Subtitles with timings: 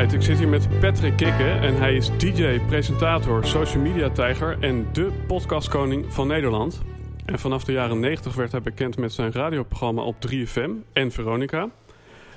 [0.00, 4.86] Ik zit hier met Patrick Kikke en hij is DJ, presentator, social media tijger en
[4.92, 6.80] de podcastkoning van Nederland.
[7.24, 11.70] En vanaf de jaren 90 werd hij bekend met zijn radioprogramma op 3FM en Veronica.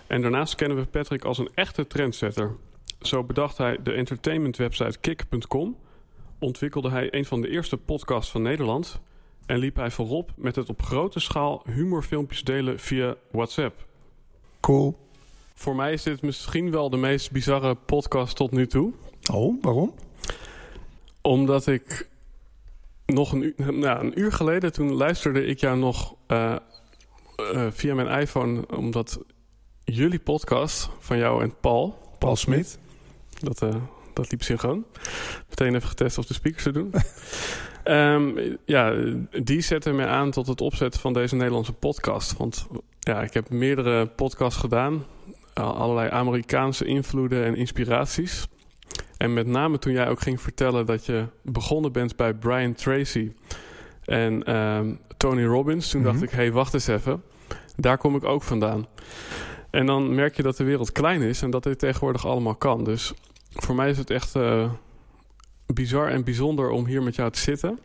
[0.07, 2.55] En daarnaast kennen we Patrick als een echte trendsetter.
[3.01, 5.77] Zo bedacht hij de entertainmentwebsite kick.com,
[6.39, 9.01] ontwikkelde hij een van de eerste podcasts van Nederland
[9.45, 13.85] en liep hij voorop met het op grote schaal humorfilmpjes delen via WhatsApp.
[14.59, 15.01] Cool.
[15.53, 18.93] Voor mij is dit misschien wel de meest bizarre podcast tot nu toe.
[19.31, 19.93] Oh, waarom?
[21.21, 22.09] Omdat ik
[23.05, 26.55] nog een uur, nou, een uur geleden, toen luisterde ik jou nog uh,
[27.53, 29.19] uh, via mijn iPhone, omdat
[29.83, 32.79] jullie podcast van jou en Paul, Paul Smit,
[33.39, 33.75] dat, uh,
[34.13, 34.85] dat liep synchroon.
[35.49, 36.93] Meteen even getest of de speakers te doen.
[37.85, 38.93] um, ja,
[39.43, 42.37] die zette mij aan tot het opzetten van deze Nederlandse podcast.
[42.37, 42.67] Want
[42.99, 45.05] ja, ik heb meerdere podcasts gedaan,
[45.53, 48.47] allerlei Amerikaanse invloeden en inspiraties.
[49.17, 53.31] En met name toen jij ook ging vertellen dat je begonnen bent bij Brian Tracy
[54.05, 55.89] en um, Tony Robbins.
[55.89, 56.15] Toen mm -hmm.
[56.15, 57.23] dacht ik, hé, hey, wacht eens even.
[57.75, 58.87] Daar kom ik ook vandaan.
[59.69, 62.83] En dan merk je dat de wereld klein is en dat dit tegenwoordig allemaal kan.
[62.83, 63.13] Dus
[63.49, 64.71] voor mij is het echt uh,
[65.65, 67.79] bizar en bijzonder om hier met jou te zitten.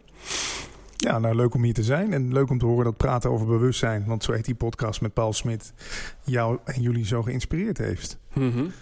[1.01, 3.47] Ja, nou leuk om hier te zijn en leuk om te horen dat praten over
[3.47, 5.73] bewustzijn, want zo heet die podcast met Paul Smit,
[6.25, 8.19] jou en jullie zo geïnspireerd heeft.
[8.33, 8.73] Mm -hmm.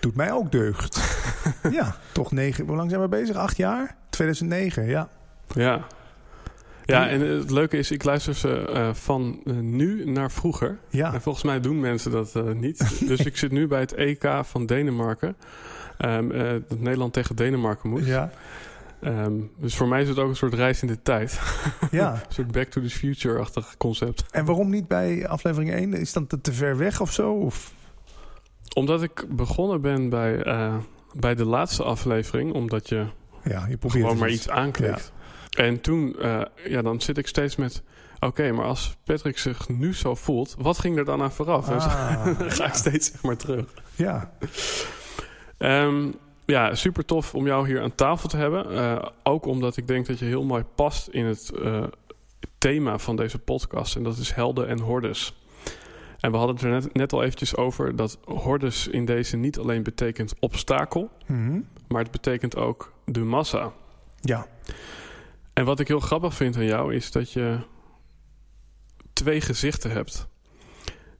[0.00, 1.00] Doet mij ook deugd.
[1.78, 2.66] ja, toch negen.
[2.66, 3.36] Hoe lang zijn we bezig?
[3.36, 3.96] Acht jaar?
[4.08, 5.08] 2009, ja.
[5.54, 5.86] Ja.
[6.84, 10.78] Ja, en het leuke is, ik luister ze uh, van uh, nu naar vroeger.
[10.88, 11.14] Ja.
[11.14, 12.98] En volgens mij doen mensen dat uh, niet.
[13.08, 15.36] dus ik zit nu bij het EK van Denemarken.
[16.04, 16.28] Um,
[16.68, 18.06] dat Nederland tegen Denemarken moest.
[18.06, 18.30] Ja.
[19.04, 21.40] Um, dus voor mij is het ook een soort reis in de tijd.
[21.90, 22.12] Ja.
[22.12, 24.24] een soort back to the future-achtig concept.
[24.30, 25.94] En waarom niet bij aflevering 1?
[25.94, 27.32] Is dat te ver weg of zo?
[27.32, 27.72] Of?
[28.74, 30.76] Omdat ik begonnen ben bij, uh,
[31.14, 33.06] bij de laatste aflevering, omdat je,
[33.44, 35.12] ja, je gewoon maar iets aanklikt.
[35.50, 35.64] Ja.
[35.64, 37.82] En toen, uh, ja, dan zit ik steeds met.
[38.14, 41.68] Oké, okay, maar als Patrick zich nu zo voelt, wat ging er dan aan vooraf?
[41.68, 42.68] Ah, dan ga ja.
[42.68, 43.64] ik steeds zeg maar terug.
[43.94, 44.32] Ja.
[45.58, 46.14] Um,
[46.50, 48.72] ja, super tof om jou hier aan tafel te hebben.
[48.72, 51.84] Uh, ook omdat ik denk dat je heel mooi past in het uh,
[52.58, 53.96] thema van deze podcast.
[53.96, 55.34] En dat is helden en hordes.
[56.20, 59.58] En we hadden het er net, net al eventjes over dat hordes in deze niet
[59.58, 61.66] alleen betekent obstakel, mm -hmm.
[61.88, 63.72] maar het betekent ook de massa.
[64.20, 64.46] Ja.
[65.52, 67.58] En wat ik heel grappig vind aan jou is dat je
[69.12, 70.28] twee gezichten hebt.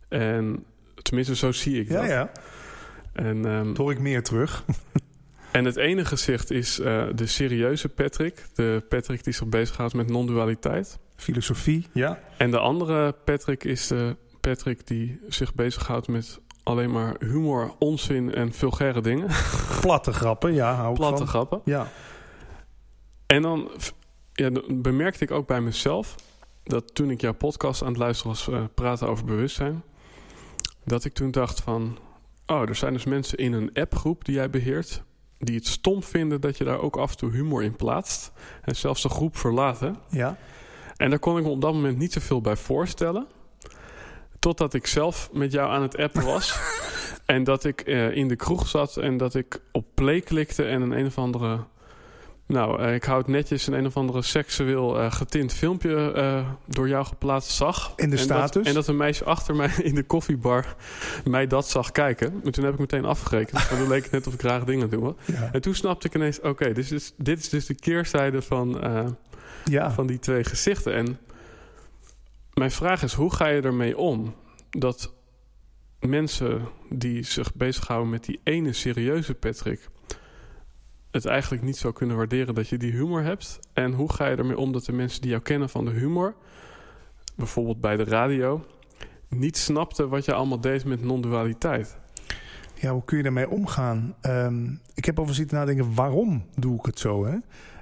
[0.08, 0.64] En
[1.02, 2.10] tenminste, zo zie ik ja, dat.
[2.10, 2.32] Ja,
[3.12, 4.64] En, um, dat hoor ik meer terug.
[5.52, 8.46] En het ene gezicht is uh, de serieuze Patrick.
[8.54, 10.98] De Patrick die zich bezighoudt met non-dualiteit.
[11.16, 12.18] Filosofie, ja.
[12.36, 18.34] En de andere Patrick is de Patrick die zich bezighoudt met alleen maar humor, onzin
[18.34, 19.28] en vulgaire dingen.
[19.80, 20.74] Platte grappen, ja.
[20.74, 21.26] Hou Platte van.
[21.26, 21.60] grappen.
[21.64, 21.86] Ja.
[23.26, 23.70] En dan,
[24.32, 26.14] ja, dan bemerkte ik ook bij mezelf
[26.64, 29.82] dat toen ik jouw podcast aan het luisteren was, uh, praten over bewustzijn,
[30.84, 31.98] dat ik toen dacht van,
[32.46, 35.02] oh, er zijn dus mensen in een appgroep die jij beheert,
[35.40, 38.32] die het stom vinden dat je daar ook af en toe humor in plaatst.
[38.62, 39.96] En zelfs de groep verlaten.
[40.08, 40.36] Ja.
[40.96, 43.26] En daar kon ik me op dat moment niet zoveel bij voorstellen.
[44.38, 46.58] Totdat ik zelf met jou aan het appen was.
[47.26, 50.82] en dat ik uh, in de kroeg zat en dat ik op play klikte en
[50.82, 51.64] een een of andere...
[52.50, 56.88] Nou, uh, ik houd netjes een een of andere seksueel uh, getint filmpje uh, door
[56.88, 57.92] jou geplaatst zag.
[57.96, 58.54] In de en status?
[58.54, 60.76] Dat, en dat een meisje achter mij in de koffiebar
[61.24, 62.40] mij dat zag kijken.
[62.44, 63.66] En toen heb ik meteen afgerekend.
[63.68, 65.14] Want dan leek het net of ik graag dingen doe.
[65.24, 65.48] Ja.
[65.52, 68.84] En toen snapte ik ineens, oké, okay, dit, is, dit is dus de keerzijde van,
[68.84, 69.06] uh,
[69.64, 69.90] ja.
[69.90, 70.94] van die twee gezichten.
[70.94, 71.18] En
[72.54, 74.34] mijn vraag is, hoe ga je ermee om?
[74.70, 75.14] Dat
[76.00, 79.88] mensen die zich bezighouden met die ene serieuze Patrick
[81.10, 83.58] het eigenlijk niet zou kunnen waarderen dat je die humor hebt?
[83.72, 86.34] En hoe ga je ermee om dat de mensen die jou kennen van de humor,
[87.34, 88.64] bijvoorbeeld bij de radio,
[89.28, 91.98] niet snapten wat je allemaal deed met non-dualiteit?
[92.74, 94.14] Ja, hoe kun je daarmee omgaan?
[94.20, 97.26] Ehm, ik heb over zitten nadenken, waarom doe ik het zo?
[97.26, 97.36] Hè?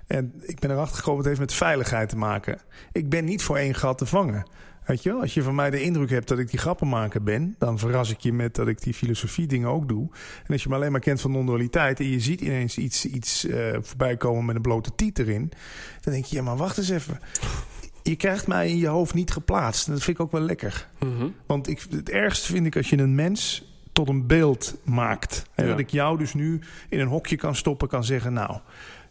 [0.07, 2.61] En ik ben erachter gekomen, het heeft met veiligheid te maken.
[2.93, 4.47] Ik ben niet voor één gat te vangen.
[4.89, 7.55] Weet je wel, als je van mij de indruk hebt dat ik die grappenmaker ben,
[7.59, 10.09] dan verras ik je met dat ik die filosofie dingen ook doe.
[10.47, 13.45] En als je me alleen maar kent van non-dualiteit en je ziet ineens iets, iets
[13.45, 15.53] uh, voorbij komen met een blote tiet erin,
[16.01, 17.21] dan denk je, ja maar wacht eens even.
[18.03, 19.87] Je krijgt mij in je hoofd niet geplaatst.
[19.87, 20.89] En dat vind ik ook wel lekker.
[20.99, 21.29] Mhm.
[21.47, 25.45] Want ik, het ergste vind ik als je een mens tot een beeld maakt.
[25.55, 25.71] En Ja.
[25.71, 28.59] dat ik jou dus nu in een hokje kan stoppen, kan zeggen, nou,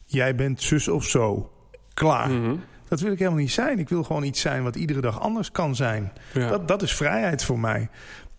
[0.06, 1.52] jij bent zus of zo.
[1.94, 2.30] Klaar.
[2.30, 2.56] Mhm.
[2.88, 3.80] Dat wil ik helemaal niet zijn.
[3.80, 6.12] Ik wil gewoon iets zijn wat iedere dag anders kan zijn.
[6.34, 6.50] Ja.
[6.50, 7.90] Dat, dat is vrijheid voor mij.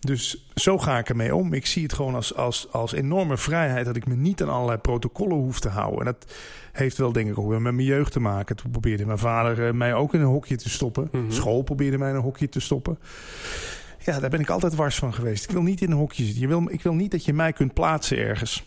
[0.00, 1.52] Dus zo ga ik ermee om.
[1.52, 4.78] Ik zie het gewoon als, als, als enorme vrijheid dat ik me niet aan allerlei
[4.78, 5.98] protocollen hoef te houden.
[5.98, 6.32] En dat
[6.72, 8.56] heeft wel denk ik ook weer met mijn jeugd te maken.
[8.56, 11.08] Toen probeerde mijn vader eh, mij ook in een hokje te stoppen.
[11.12, 11.30] Mhm.
[11.30, 12.98] School probeerde mij in een hokje te stoppen.
[14.04, 15.44] Ja, daar ben ik altijd wars van geweest.
[15.44, 16.40] Ik wil niet in een hokje zitten.
[16.40, 18.64] Je wil, ik wil niet dat je mij kunt plaatsen ergens.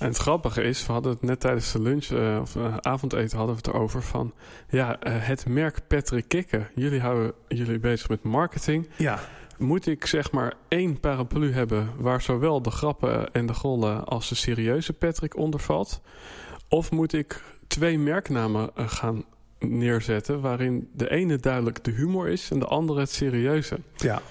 [0.00, 3.36] En het grappige is, we hadden het net tijdens de lunch eh, of eh, avondeten
[3.36, 4.32] hadden we het erover van
[4.68, 6.68] ja, eh, het merk Patrick Kikken.
[6.74, 8.88] Jullie houden jullie bezig met marketing.
[8.96, 9.18] Ja,
[9.58, 14.28] Moet ik zeg maar één paraplu hebben waar zowel de grappen en de gollen als
[14.28, 16.00] de serieuze Patrick onder valt?
[16.68, 19.24] Of moet ik twee merknamen gaan
[19.58, 23.78] neerzetten waarin de ene duidelijk de humor is en de andere het serieuze?
[23.96, 24.22] ja.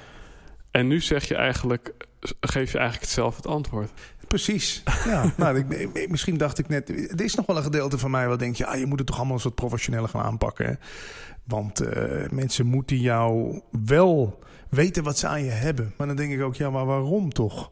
[0.72, 1.94] En nu zeg je eigenlijk,
[2.42, 3.92] geef je eigenlijk hetzelfde het antwoord.
[4.30, 4.84] Precies.
[5.06, 5.58] Ja, nou,
[5.94, 6.90] ik, misschien dacht ik net.
[6.90, 9.16] Er is nog wel een gedeelte van mij wat denkt: ja, je moet het toch
[9.18, 10.66] allemaal eens wat professioneler gaan aanpakken.
[10.66, 10.74] hè?
[11.44, 14.40] Want eh, mensen moeten jou wel
[14.70, 15.94] weten wat ze aan je hebben.
[15.98, 17.72] Maar dan denk ik ook: ja, maar waarom toch?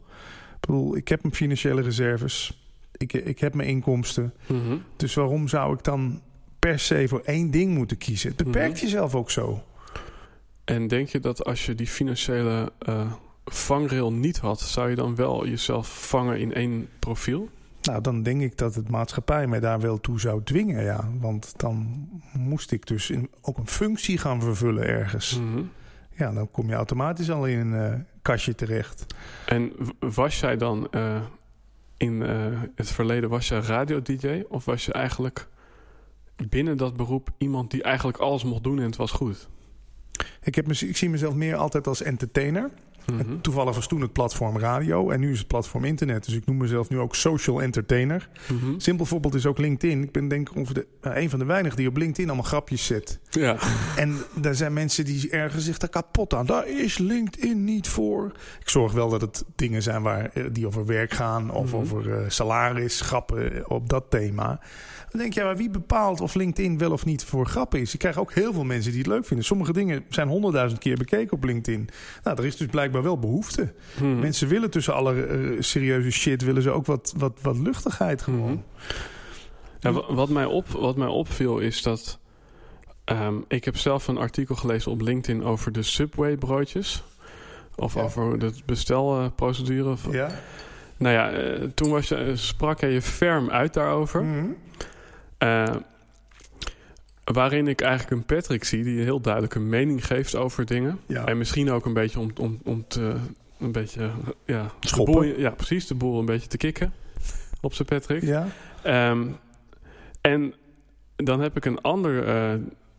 [0.54, 2.62] Ik bedoel, ik heb mijn financiële reserves.
[2.96, 4.34] Ik, ik heb mijn inkomsten.
[4.46, 4.76] Mhm.
[4.96, 6.20] Dus waarom zou ik dan
[6.58, 8.28] per se voor één ding moeten kiezen?
[8.28, 8.84] Het beperkt Mhm.
[8.84, 9.62] jezelf ook zo.
[10.64, 13.12] En denk je dat als je die financiële eh,
[13.48, 17.48] vangrail niet had, zou je dan wel jezelf vangen in één profiel?
[17.82, 21.08] Nou, dan denk ik dat het maatschappij mij daar wel toe zou dwingen, ja.
[21.20, 25.40] Want dan moest ik dus in, ook een functie gaan vervullen ergens.
[25.40, 25.62] Mhm.
[26.14, 29.06] Ja, dan kom je automatisch al in een eh, kastje terecht.
[29.46, 31.20] En was jij dan eh,
[31.96, 34.42] in eh, het verleden, was jij radio-dj?
[34.48, 35.48] Of was je eigenlijk
[36.48, 39.48] binnen dat beroep iemand die eigenlijk alles mocht doen en het was goed?
[40.42, 42.70] Ik, heb, ik zie mezelf meer altijd als entertainer.
[43.12, 43.40] Mhm.
[43.40, 46.24] Toevallig was toen het platform radio en nu is het platform internet.
[46.24, 48.28] Dus ik noem mezelf nu ook social entertainer.
[48.52, 48.78] Mhm.
[48.78, 50.02] Simpel voorbeeld is ook LinkedIn.
[50.02, 52.44] Ik ben denk ik ongeveer de, nou, een van de weinigen die op LinkedIn allemaal
[52.50, 53.18] grapjes zet.
[53.30, 53.56] Ja.
[53.96, 56.46] En daar zijn mensen die ergens zich daar kapot aan.
[56.46, 58.32] Daar is LinkedIn niet voor.
[58.60, 61.50] Ik zorg wel dat het dingen zijn waar, eh, die over werk gaan.
[61.50, 61.76] Of Mhm.
[61.76, 64.60] over eh, salaris, grappen eh, op dat thema.
[65.10, 67.92] Dan denk je, ja, maar wie bepaalt of LinkedIn wel of niet voor grappen is?
[67.92, 69.46] Ik krijg ook heel veel mensen die het leuk vinden.
[69.46, 71.88] Sommige dingen zijn honderdduizend keer bekeken op LinkedIn.
[72.22, 73.72] Nou, er is dus blijkbaar wel behoefte.
[74.00, 74.18] Mhm.
[74.18, 76.42] Mensen willen tussen alle eh, serieuze shit...
[76.44, 78.64] willen ze ook wat, wat, wat luchtigheid gewoon.
[79.80, 82.18] Ja, wa- wat, mij op, wat mij opviel is dat.
[83.04, 87.02] ehm, ik heb zelf een artikel gelezen op LinkedIn over de Subway broodjes.
[87.76, 88.00] Of Ja.
[88.02, 89.96] over de bestelprocedure.
[90.10, 90.30] Ja?
[90.96, 94.26] Nou ja, eh, toen was je, eh, sprak je ferm uit daarover.
[95.38, 95.64] Eh,
[97.32, 100.98] waarin ik eigenlijk een Patrick zie die heel duidelijk een mening geeft over dingen.
[101.06, 101.24] Ja.
[101.26, 103.14] En misschien ook een beetje om, om, om te.
[103.58, 104.00] Een beetje.
[104.02, 105.14] eh, Ja, Schoppen.
[105.14, 105.86] boel- ja, precies.
[105.86, 106.92] De boel een beetje te kicken.
[107.60, 108.22] Op zijn Patrick.
[108.22, 108.46] ja?
[108.82, 109.26] Ehm,
[110.20, 110.54] en
[111.16, 112.54] dan heb ik een ander eh,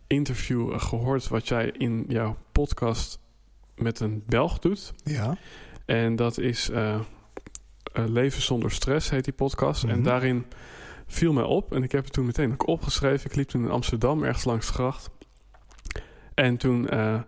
[0.08, 3.20] interview eh, gehoord wat jij in jouw podcast
[3.76, 4.94] met een Belg doet.
[5.04, 5.38] Ja.
[5.86, 7.00] En dat is eh,
[7.94, 9.84] Leven zonder stress heet die podcast.
[9.84, 10.04] En Mhm.
[10.04, 10.46] daarin
[11.10, 13.30] viel mij op en ik heb het toen meteen ook opgeschreven.
[13.30, 15.10] Ik liep toen in Amsterdam ergens langs de gracht.
[16.34, 17.20] En toen eh,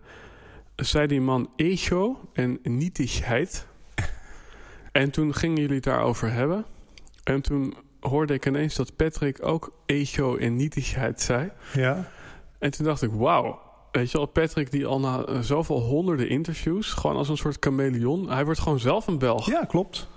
[0.76, 3.66] zei die man ego en nietigheid.
[4.92, 6.64] en toen gingen jullie het daarover hebben.
[7.24, 11.50] En toen hoorde ik ineens dat Patrick ook ego en nietigheid zei.
[11.72, 12.10] Ja.
[12.58, 13.60] En toen dacht ik, wauw.
[13.92, 16.92] Weet je wel, Patrick die al na eh, zoveel honderden interviews...
[16.92, 18.30] gewoon als een soort chameleon...
[18.30, 19.46] hij wordt gewoon zelf een Belg.
[19.46, 20.08] Ja, klopt.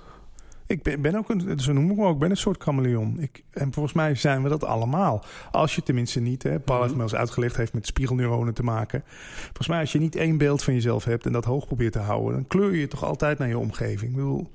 [0.68, 3.20] Ik ben, ben ook een, zo noem ik me ook, ben een soort chameleon.
[3.20, 5.24] Ik, en volgens mij zijn we dat allemaal.
[5.52, 6.98] Als je tenminste niet, hè, Paul heeft Mhm.
[6.98, 9.04] me eens uitgelegd, heeft met spiegelneuronen te maken.
[9.44, 12.00] Volgens mij als je niet één beeld van jezelf hebt en dat hoog probeert te
[12.00, 14.10] houden, dan kleur je toch altijd naar je omgeving.
[14.12, 14.52] Ik bedoel,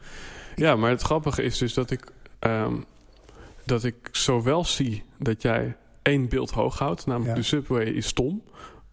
[0.57, 2.75] Ja, maar het grappige is dus dat ik, ehm,
[3.65, 7.37] dat ik zowel zie dat jij één beeld hoog houdt, namelijk Ja.
[7.41, 8.43] de Subway is stom,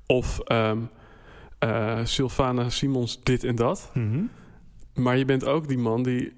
[0.05, 3.91] of eh, Sylvana Simons dit en dat.
[3.93, 4.19] mhm.
[4.93, 6.33] Maar je bent ook die man die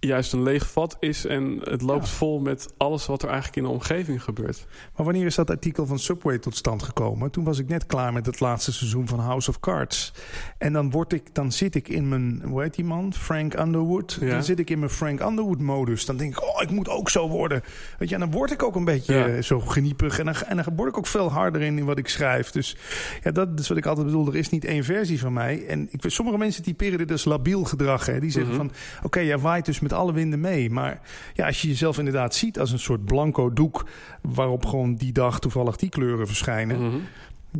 [0.00, 2.12] juist een leeg vat is en het loopt Ja.
[2.12, 4.66] vol met alles wat er eigenlijk in de omgeving gebeurt.
[4.96, 7.30] Maar wanneer is dat artikel van Subway tot stand gekomen?
[7.30, 10.12] Toen was ik net klaar met het laatste seizoen van House of Cards.
[10.58, 13.12] En dan, word ik, dan zit ik in mijn, hoe heet die man?
[13.12, 14.18] Frank Underwood.
[14.20, 14.28] Ja.
[14.30, 16.04] Dan zit ik in mijn Frank Underwood-modus.
[16.04, 17.62] Dan denk ik, oh, ik moet ook zo worden.
[17.98, 19.26] Weet je, en dan word ik ook een beetje Ja.
[19.26, 20.18] eh, zo geniepig.
[20.18, 22.50] En dan, en dan word ik ook veel harder in, in wat ik schrijf.
[22.50, 22.76] Dus
[23.22, 24.26] ja, dat is wat ik altijd bedoel.
[24.26, 25.66] Er is niet één versie van mij.
[25.66, 28.06] En ik, sommige mensen typeren dit als labiel gedrag.
[28.06, 28.20] Hè.
[28.20, 28.60] Die zeggen Mhm.
[28.60, 30.70] van, oké, jij waait dus met alle winden mee.
[30.70, 31.00] Maar
[31.34, 33.84] ja, als je jezelf inderdaad ziet als een soort blanco doek...
[34.22, 36.80] waarop gewoon die dag toevallig die kleuren verschijnen...
[36.82, 36.96] Mhm.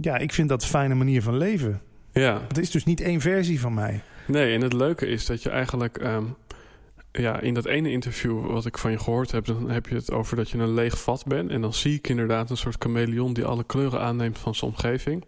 [0.01, 1.81] ja, ik vind dat een fijne manier van leven.
[2.13, 4.01] Ja, Het is dus niet één versie van mij.
[4.27, 5.99] nee, en het leuke is dat je eigenlijk...
[5.99, 6.25] ehm,
[7.13, 9.45] ja, in dat ene interview wat ik van je gehoord heb...
[9.45, 11.51] dan heb je het over dat je een leeg vat bent.
[11.51, 13.33] En dan zie ik inderdaad een soort chameleon...
[13.33, 15.25] die alle kleuren aanneemt van zijn omgeving.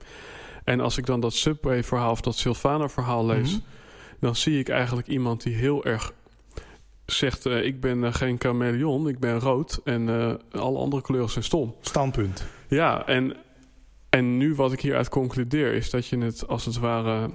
[0.64, 3.50] En als ik dan dat Subway-verhaal of dat Sylvana-verhaal lees...
[3.50, 3.60] Mhm.
[4.20, 6.12] dan zie ik eigenlijk iemand die heel erg
[7.06, 7.46] zegt...
[7.46, 9.80] eh, ik ben eh, geen chameleon, ik ben rood...
[9.84, 11.74] en eh, alle andere kleuren zijn stom.
[11.80, 12.44] Standpunt.
[12.68, 13.36] Ja, en,
[14.10, 15.72] en nu wat ik hieruit concludeer...
[15.72, 17.30] is dat je het als het ware...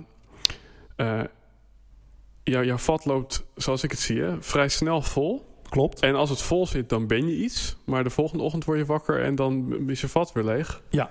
[2.43, 5.45] jou- jouw vat loopt, zoals ik het zie, hè, vrij snel vol.
[5.69, 5.99] Klopt.
[5.99, 7.77] En als het vol zit, dan ben je iets.
[7.85, 10.81] Maar de volgende ochtend word je wakker en dan is je vat weer leeg.
[10.89, 11.09] Ja.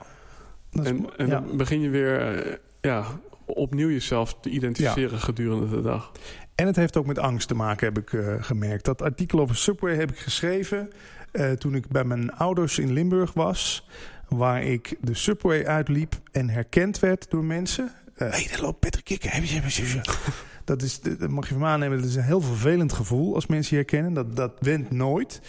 [0.73, 1.41] Is, En, en ja.
[1.41, 3.07] dan begin je weer ja,
[3.45, 6.13] opnieuw jezelf te identificeren gedurende de dag.
[6.57, 8.85] En het heeft ook met angst te maken, heb ik eh, gemerkt.
[8.85, 10.91] Dat artikel over Subway heb ik geschreven
[11.33, 13.89] eh, toen ik bij mijn ouders in Limburg was.
[14.29, 17.93] Waar ik de Subway uitliep en herkend werd door mensen.
[18.15, 19.31] Hé, hey, daar loopt Patrick Kikker.
[20.66, 21.99] Dat, is, dat mag je van me aannemen.
[21.99, 24.12] Dat is een heel vervelend gevoel als mensen je herkennen.
[24.12, 25.40] Dat, dat went nooit.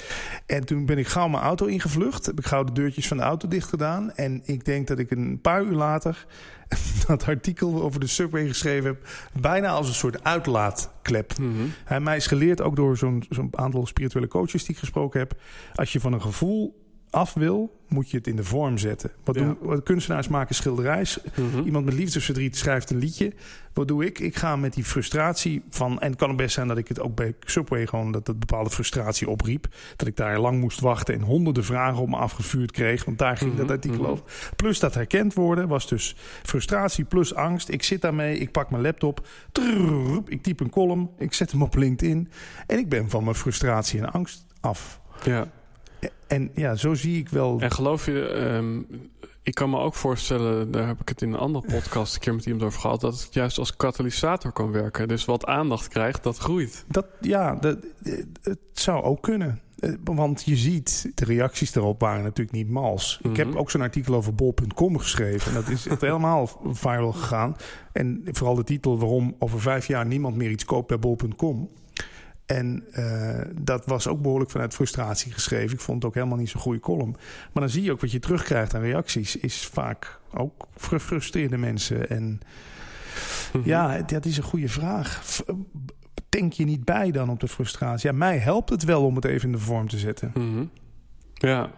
[0.46, 2.26] En toen ben ik gauw mijn auto ingevlucht.
[2.26, 4.12] Heb ik gauw de deurtjes van de auto dicht gedaan.
[4.12, 6.26] En ik denk dat ik een paar uur later
[7.08, 9.08] dat artikel over de Subway geschreven heb.
[9.42, 11.34] Bijna als een soort uitlaatklep.
[11.86, 15.40] Hij mij is geleerd, ook door zo'n zo'n aantal spirituele coaches die ik gesproken heb.
[15.76, 19.12] Als je van een gevoel af wil, moet je het in de vorm zetten.
[19.24, 19.42] Wat, Ja.
[19.42, 21.06] doen, wat kunstenaars maken schilderij.
[21.36, 21.66] Mhm.
[21.66, 23.34] Iemand met liefdesverdriet schrijft een liedje.
[23.74, 24.20] Wat doe ik?
[24.20, 26.00] Ik ga met die frustratie van...
[26.00, 28.12] En het kan best zijn dat ik het ook bij Subway gewoon...
[28.12, 29.68] dat het bepaalde frustratie opriep.
[29.96, 33.06] Dat ik daar lang moest wachten en honderden vragen op me afgevuurd kreeg.
[33.06, 34.10] Want daar ging dat artikel mhm.
[34.12, 34.24] over.
[34.56, 37.70] Plus dat herkend worden was dus frustratie plus angst.
[37.70, 39.28] Ik zit daarmee, ik pak mijn laptop.
[40.26, 42.30] ik typ een column, ik zet hem op LinkedIn.
[42.68, 45.02] En ik ben van mijn frustratie en angst af.
[45.24, 45.48] Ja.
[46.28, 47.60] En ja, zo zie ik wel...
[47.60, 48.80] En geloof je, ehm,
[49.44, 52.36] ik kan me ook voorstellen, daar heb ik het in een andere podcast een keer
[52.36, 55.08] met iemand over gehad, dat het juist als katalysator kan werken.
[55.08, 56.86] Dus wat aandacht krijgt, dat groeit.
[56.88, 57.78] Dat, ja, dat,
[58.42, 59.62] het zou ook kunnen.
[59.80, 63.20] Eh, Want je ziet, de reacties daarop waren natuurlijk niet mals.
[63.24, 63.58] Ik heb Mhm.
[63.58, 65.48] ook zo'n artikel over bol.com geschreven.
[65.48, 67.56] En dat is echt helemaal viral gegaan.
[67.92, 71.70] En vooral de titel waarom over vijf jaar niemand meer iets koopt bij bol.com.
[72.48, 75.74] En eh, dat was ook behoorlijk vanuit frustratie geschreven.
[75.76, 77.12] Ik vond het ook helemaal niet zo'n goede column.
[77.54, 79.36] Maar dan zie je ook wat je terugkrijgt aan reacties.
[79.36, 82.10] Is vaak ook gefrustreerde mensen.
[82.10, 82.40] En
[83.54, 83.68] Mhm.
[83.68, 85.42] ja, dat is een goede vraag.
[86.30, 88.10] Denk je niet bij dan op de frustratie?
[88.12, 90.32] Ja, mij helpt het wel om het even in de vorm te zetten.
[90.34, 90.66] Mhm.
[91.34, 91.72] Ja,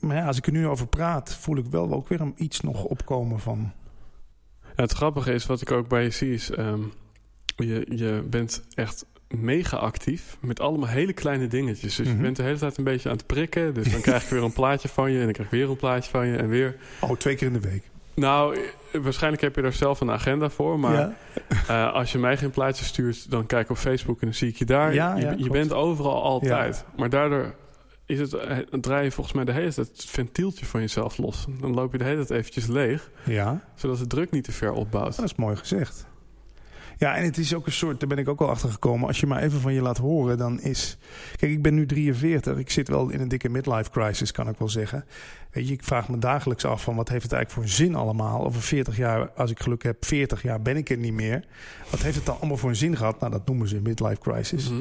[0.00, 2.60] Maar ja, als ik er nu over praat, voel ik wel ook weer een iets
[2.60, 3.72] nog opkomen van...
[4.62, 6.50] Ja, het grappige is, wat ik ook bij je zie, is...
[6.50, 6.80] ehm,
[7.56, 11.94] je, je bent echt mega actief met allemaal hele kleine dingetjes.
[11.96, 12.16] Dus Mhm.
[12.16, 13.74] je bent de hele tijd een beetje aan het prikken.
[13.74, 15.76] Dus dan krijg ik weer een plaatje van je en dan krijg ik weer een
[15.76, 16.76] plaatje van je en weer.
[17.00, 17.82] Oh, twee keer in de week.
[18.14, 18.56] Nou,
[18.92, 20.78] eh, waarschijnlijk heb je daar zelf een agenda voor.
[20.78, 21.12] Maar ja.
[21.68, 24.48] eh, als je mij geen plaatje stuurt, dan kijk ik op Facebook en dan zie
[24.48, 24.94] ik je daar.
[24.94, 25.52] Ja, je, ja, je klopt.
[25.52, 26.84] bent overal altijd.
[26.96, 27.54] Maar daardoor
[28.06, 31.46] is het, eh, draai je volgens mij de hele tijd het ventieltje van jezelf los.
[31.60, 34.72] Dan loop je de hele tijd eventjes leeg, ja, zodat de druk niet te ver
[34.72, 35.16] opbouwt.
[35.16, 36.06] dat is mooi gezegd.
[36.98, 39.06] Ja, en het is ook een soort, daar ben ik ook al achter gekomen.
[39.06, 40.98] Als je maar even van je laat horen, dan is.
[41.36, 42.58] Kijk, ik ben nu 43.
[42.58, 45.04] Ik zit wel in een dikke midlife crisis, kan ik wel zeggen.
[45.50, 48.44] Weet je, ik vraag me dagelijks af van wat heeft het eigenlijk voor zin allemaal?
[48.44, 51.44] Over 40 jaar, als ik geluk heb, 40 jaar ben ik er niet meer.
[51.90, 53.20] Wat heeft het dan allemaal voor een zin gehad?
[53.20, 54.70] Nou, dat noemen ze midlife crisis.
[54.70, 54.80] Mhm.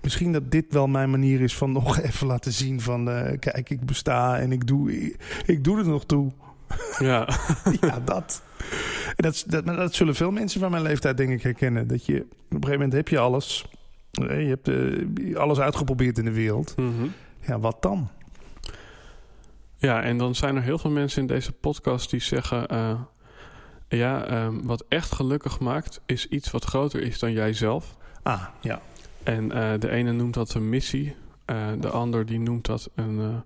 [0.00, 3.10] Misschien dat dit wel mijn manier is van nog even laten zien van...
[3.10, 6.32] eh, kijk, ik besta en ik doe, ik, ik doe er nog toe.
[6.98, 7.28] Ja.
[7.80, 8.42] ja, dat.
[9.16, 11.86] En dat, dat, zullen veel mensen van mijn leeftijd denk ik herkennen.
[11.88, 13.64] Dat je, op een gegeven moment heb je alles.
[14.10, 16.76] Eh, Je hebt eh, alles uitgeprobeerd in de wereld.
[16.76, 17.06] Mhm.
[17.40, 18.08] Ja, wat dan?
[19.76, 22.66] Ja, en dan zijn er heel veel mensen in deze podcast die zeggen...
[22.66, 23.00] eh,
[23.88, 27.96] ja, ehm, wat echt gelukkig maakt is iets wat groter is dan jijzelf.
[28.22, 28.80] Ah, ja.
[29.22, 31.16] En de ene noemt dat een missie.
[31.78, 33.42] de ander die noemt dat een,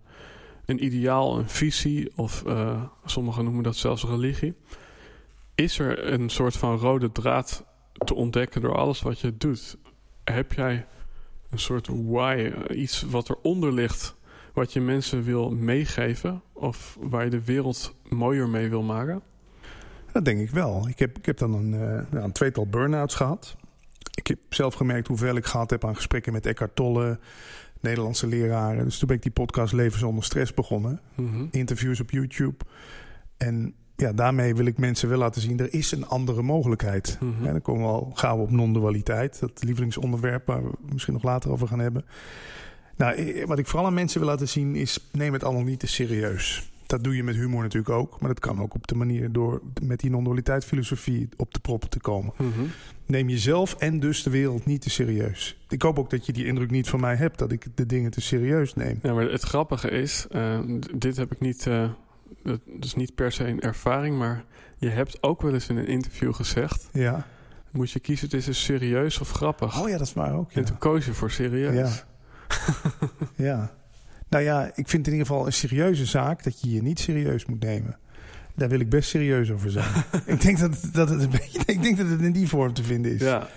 [0.71, 2.13] een ideaal, een visie.
[2.17, 4.55] Of eh, sommigen noemen dat zelfs religie.
[5.55, 9.77] Is er een soort van rode draad te ontdekken door alles wat je doet?
[10.25, 10.87] Heb jij
[11.51, 14.15] een soort why, iets wat eronder ligt,
[14.53, 19.23] wat je mensen wil meegeven of waar je de wereld mooier mee wil maken?
[20.13, 20.89] Dat denk ik wel.
[20.89, 23.57] Ik heb, ik heb dan een, uh, een tweetal burn-outs gehad.
[24.15, 27.19] Ik heb zelf gemerkt hoeveel ik gehad heb aan gesprekken met Eckhart Tolle,
[27.81, 28.85] Nederlandse leraren.
[28.85, 31.01] Dus toen ben ik die podcast Leven zonder stress begonnen.
[31.15, 31.47] Mhm.
[31.51, 32.65] Interviews op YouTube.
[33.37, 37.19] En ja, daarmee wil ik mensen wel laten zien, er is een andere mogelijkheid.
[37.21, 39.41] En dan komen we al gauw op non-dualiteit.
[39.41, 42.05] Dat lievelingsonderwerp waar we misschien nog later over gaan hebben.
[42.97, 45.81] Nou, eh, wat ik vooral aan mensen wil laten zien is, neem het allemaal niet
[45.81, 46.70] te serieus.
[46.91, 48.21] Dat doe je met humor natuurlijk ook.
[48.21, 51.89] Maar dat kan ook op de manier door met die non-dualiteit filosofie op de proppen
[51.91, 52.33] te komen.
[52.37, 52.61] Mhm.
[53.07, 55.59] Neem jezelf en dus de wereld niet te serieus.
[55.69, 58.11] Ik hoop ook dat je die indruk niet van mij hebt, dat ik de dingen
[58.11, 58.99] te serieus neem.
[59.03, 60.61] Ja, maar het grappige is, eh,
[60.95, 61.69] dit heb ik niet,
[62.81, 64.45] is niet per se een ervaring, maar
[64.79, 67.27] je hebt ook wel eens in een interview gezegd, Ja.
[67.71, 69.81] moet je kiezen tussen serieus of grappig.
[69.83, 70.51] Oh ja, dat is waar ook.
[70.51, 70.57] Ja.
[70.61, 71.75] En toen koos je voor serieus.
[71.75, 72.05] Ja.
[73.49, 73.79] ja.
[74.31, 77.47] Nou ja, ik vind in ieder geval een serieuze zaak dat je je niet serieus
[77.47, 77.99] moet nemen.
[78.55, 80.05] Daar wil ik best serieus over zijn.
[80.27, 82.83] ik, denk dat, dat het een beetje, ik denk dat het in die vorm te
[82.83, 83.21] vinden is.
[83.21, 83.49] Ja.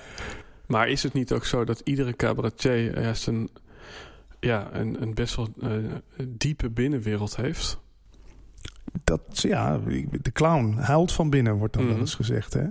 [0.65, 3.49] Maar is het niet ook zo dat iedere cabaretier juist een,
[4.39, 5.69] ja, een, een best wel eh,
[6.27, 7.79] diepe binnenwereld heeft?
[9.03, 9.79] Dat, ja,
[10.21, 12.53] de clown huilt van binnen, wordt dan wel eens gezegd.
[12.53, 12.65] Hè?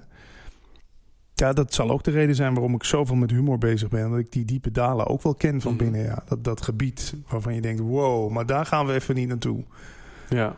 [1.43, 4.11] Ja, dat zal ook de reden zijn waarom ik zoveel met humor bezig ben.
[4.11, 5.83] Dat ik die diepe dalen ook wel ken van Mhm.
[5.83, 6.03] binnen.
[6.03, 6.23] Ja.
[6.27, 9.65] Dat, dat gebied waarvan je denkt, wow, maar daar gaan we even niet naartoe.
[10.29, 10.57] Ja.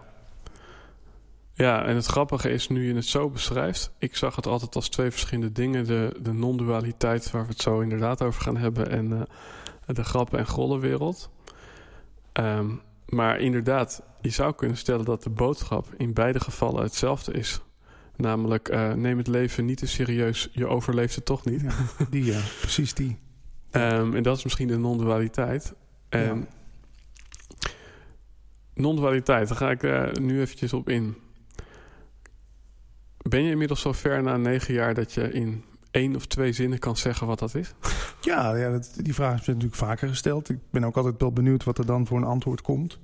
[1.53, 3.93] Ja, en het grappige is nu je het zo beschrijft.
[3.99, 5.85] Ik zag het altijd als twee verschillende dingen.
[5.87, 8.91] De, de non-dualiteit, waar we het zo inderdaad over gaan hebben.
[8.91, 11.31] En eh, de grappen- en grollenwereld.
[12.33, 12.71] Ehm,
[13.09, 17.61] maar inderdaad, je zou kunnen stellen dat de boodschap in beide gevallen hetzelfde is.
[18.17, 20.49] Namelijk, eh, neem het leven niet te serieus.
[20.53, 21.61] Je overleeft het toch niet.
[21.61, 21.75] Ja,
[22.11, 23.19] die, ja, precies die.
[23.71, 25.75] Ehm, en dat is misschien de non-dualiteit.
[26.11, 26.37] Ja.
[28.75, 31.17] non-dualiteit, daar ga ik eh, nu eventjes op in.
[33.23, 36.79] Ben je inmiddels zo ver na negen jaar dat je in één of twee zinnen
[36.79, 37.75] kan zeggen wat dat is?
[38.21, 40.49] Ja, ja dat, die vraag is natuurlijk vaker gesteld.
[40.49, 42.99] Ik ben ook altijd wel benieuwd wat er dan voor een antwoord komt.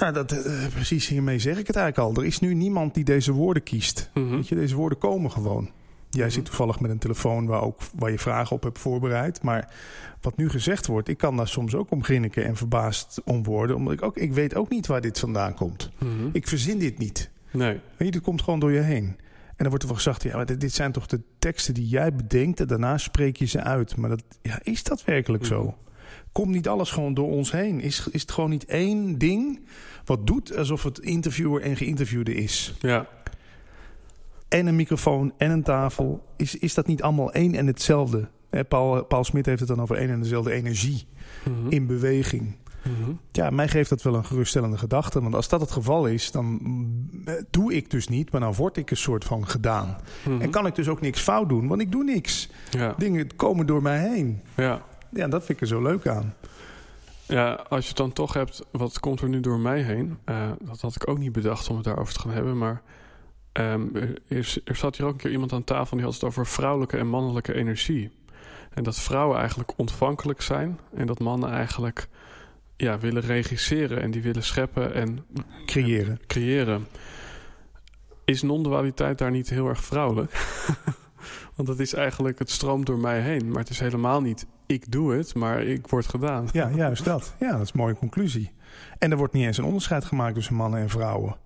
[0.00, 2.22] Nou, dat, eh, precies hiermee zeg ik het eigenlijk al.
[2.22, 4.10] Er is nu niemand die deze woorden kiest.
[4.14, 4.30] Mhm.
[4.30, 5.70] Weet je, deze woorden komen gewoon.
[6.10, 6.34] Jij Mhm.
[6.34, 9.42] zit toevallig met een telefoon waar, ook, waar je vragen op hebt voorbereid.
[9.42, 9.72] Maar
[10.20, 13.76] wat nu gezegd wordt, ik kan daar soms ook om grinniken en verbaasd om worden.
[13.76, 15.90] Omdat ik ook, ik weet ook niet waar dit vandaan komt.
[15.98, 16.28] Mhm.
[16.32, 17.30] Ik verzin dit niet.
[17.52, 17.72] Nee.
[17.72, 19.04] Weet je, dit komt gewoon door je heen.
[19.04, 21.88] En dan wordt er wel gezegd, ja, maar dit, dit zijn toch de teksten die
[21.88, 23.96] jij bedenkt en daarna spreek je ze uit.
[23.96, 25.52] Maar dat, ja, is dat werkelijk Mhm.
[25.52, 25.74] zo?
[26.32, 27.80] Komt niet alles gewoon door ons heen?
[27.80, 29.60] Is, is het gewoon niet één ding
[30.04, 32.74] wat doet alsof het interviewer en geïnterviewde is?
[32.80, 33.06] Ja.
[34.48, 36.24] En een microfoon en een tafel.
[36.36, 38.28] Is, is dat niet allemaal één en hetzelfde?
[38.68, 41.06] Paul, Paul Smit heeft het dan over één en dezelfde energie
[41.44, 41.68] Mhm.
[41.72, 42.56] in beweging.
[42.82, 43.10] Mhm.
[43.32, 45.22] Ja, mij geeft dat wel een geruststellende gedachte.
[45.22, 47.10] Want als dat het geval is, dan mm,
[47.50, 49.96] doe ik dus niet, maar dan word ik een soort van gedaan.
[50.24, 50.40] Mhm.
[50.40, 52.48] En kan ik dus ook niks fout doen, want ik doe niks.
[52.70, 52.94] Ja.
[52.98, 54.40] Dingen komen door mij heen.
[54.56, 54.82] Ja.
[55.12, 56.34] Ja, dat vind ik er zo leuk aan.
[57.26, 60.18] ja, als je het dan toch hebt, wat komt er nu door mij heen?
[60.24, 62.82] Eh, dat had ik ook niet bedacht om het daarover te gaan hebben, maar
[63.52, 63.96] ehm,
[64.28, 66.96] er, er zat hier ook een keer iemand aan tafel die had het over vrouwelijke
[66.96, 68.10] en mannelijke energie.
[68.70, 72.08] En dat vrouwen eigenlijk ontvankelijk zijn en dat mannen eigenlijk
[72.76, 75.24] ja, willen regisseren en die willen scheppen en
[75.66, 76.20] Creëren.
[76.26, 76.86] creëren.
[78.24, 80.32] Is non-dualiteit daar niet heel erg vrouwelijk?
[81.54, 83.48] Want het is eigenlijk, het stroomt door mij heen.
[83.48, 86.48] Maar het is helemaal niet, ik doe het, maar ik word gedaan.
[86.52, 87.34] Ja, juist dat.
[87.40, 88.52] Ja, dat is een mooie conclusie.
[88.98, 91.36] En er wordt niet eens een onderscheid gemaakt tussen mannen en vrouwen.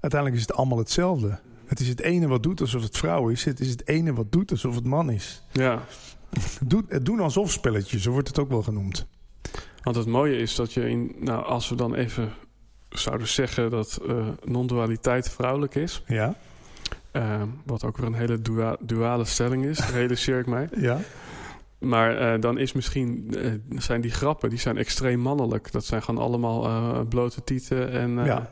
[0.00, 1.38] Uiteindelijk is het allemaal hetzelfde.
[1.66, 3.44] Het is het ene wat doet alsof het vrouw is.
[3.44, 5.42] Het is het ene wat doet alsof het man is.
[5.52, 5.82] Ja,
[6.88, 9.06] Het doen alsof spelletje, zo wordt het ook wel genoemd.
[9.82, 12.32] want het mooie is dat je in, nou, als we dan even
[12.88, 16.34] zouden zeggen dat eh, non-dualiteit vrouwelijk is, Ja?
[17.12, 20.68] Eh, wat ook weer een hele dua- duale stelling is, realiseer ik mij.
[20.80, 20.98] Ja?
[21.78, 25.72] Maar eh, dan is misschien, eh, zijn die grappen, die zijn extreem mannelijk.
[25.72, 28.50] Dat zijn gewoon allemaal eh, blote tieten en, Ja.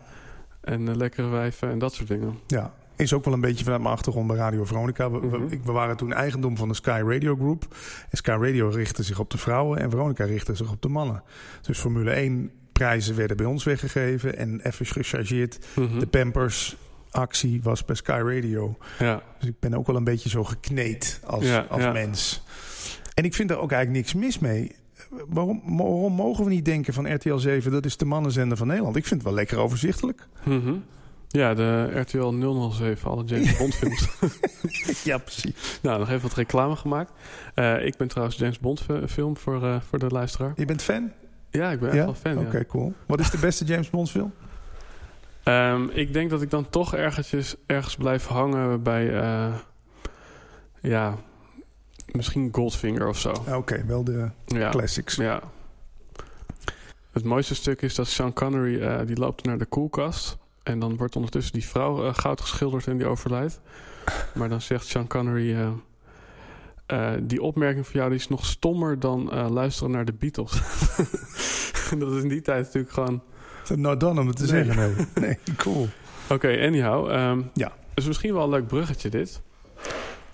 [0.60, 2.38] en lekkere wijven en dat soort dingen.
[2.46, 5.10] Ja, is ook wel een beetje vanuit mijn achtergrond bij Radio Veronica.
[5.10, 5.48] We, Mhm.
[5.64, 7.62] we waren toen eigendom van de Sky Radio Group.
[8.10, 11.22] En Sky Radio richtte zich op de vrouwen en Veronica richtte zich op de mannen.
[11.62, 15.66] Dus Formule 1 prijzen werden bij ons weggegeven en even gechargeerd.
[15.76, 15.98] Mhm.
[15.98, 16.76] De Pampers
[17.10, 18.76] actie was bij Sky Radio.
[18.98, 21.92] Ja, Dus ik ben ook wel een beetje zo gekneed als, Ja, als ja.
[21.92, 22.42] mens.
[23.14, 24.72] En ik vind daar ook eigenlijk niks mis mee.
[25.28, 28.96] Waarom, waarom mogen we niet denken van RTL 7, dat is de mannenzender van Nederland?
[28.96, 30.26] Ik vind het wel lekker overzichtelijk.
[30.44, 30.74] Mhm.
[31.28, 32.32] Ja, de RTL
[32.72, 34.08] 007, alle James Bond films.
[35.04, 35.78] ja, precies.
[35.82, 37.12] nou, nog even wat reclame gemaakt.
[37.54, 40.52] Uh, ik ben trouwens James Bond film voor, uh, voor de luisteraar.
[40.56, 41.10] Je bent fan?
[41.50, 42.38] Ja, ik ben echt wel fan.
[42.38, 42.92] Oké, okay, cool.
[43.06, 44.32] Wat is de beste James Bond film?
[45.50, 49.10] Um, ik denk dat ik dan toch ergens, ergens blijf hangen bij...
[49.10, 49.54] Uh,
[50.80, 51.16] ja,
[52.12, 53.30] misschien Goldfinger of zo.
[53.30, 54.70] Oké, okay, wel de ja.
[54.70, 55.16] classics.
[55.16, 55.42] Ja.
[57.12, 58.74] Het mooiste stuk is dat Sean Connery...
[58.74, 60.38] Uh, die loopt naar de koelkast...
[60.62, 63.60] En dan wordt ondertussen die vrouw uh, goud geschilderd en die overlijdt.
[64.34, 65.50] Maar dan zegt Sean Connery...
[65.50, 65.68] Uh,
[66.92, 70.52] uh, die opmerking van jou die is nog stommer dan luisteren naar de Beatles.
[71.98, 73.22] dat is in die tijd natuurlijk gewoon...
[73.68, 74.64] Dat nou dan om het te nee.
[74.64, 75.06] zeggen, nee.
[75.26, 75.88] nee cool.
[76.24, 77.10] Oké, okay, anyhow.
[77.10, 77.72] Um, ja.
[77.94, 79.40] is misschien wel een leuk bruggetje dit.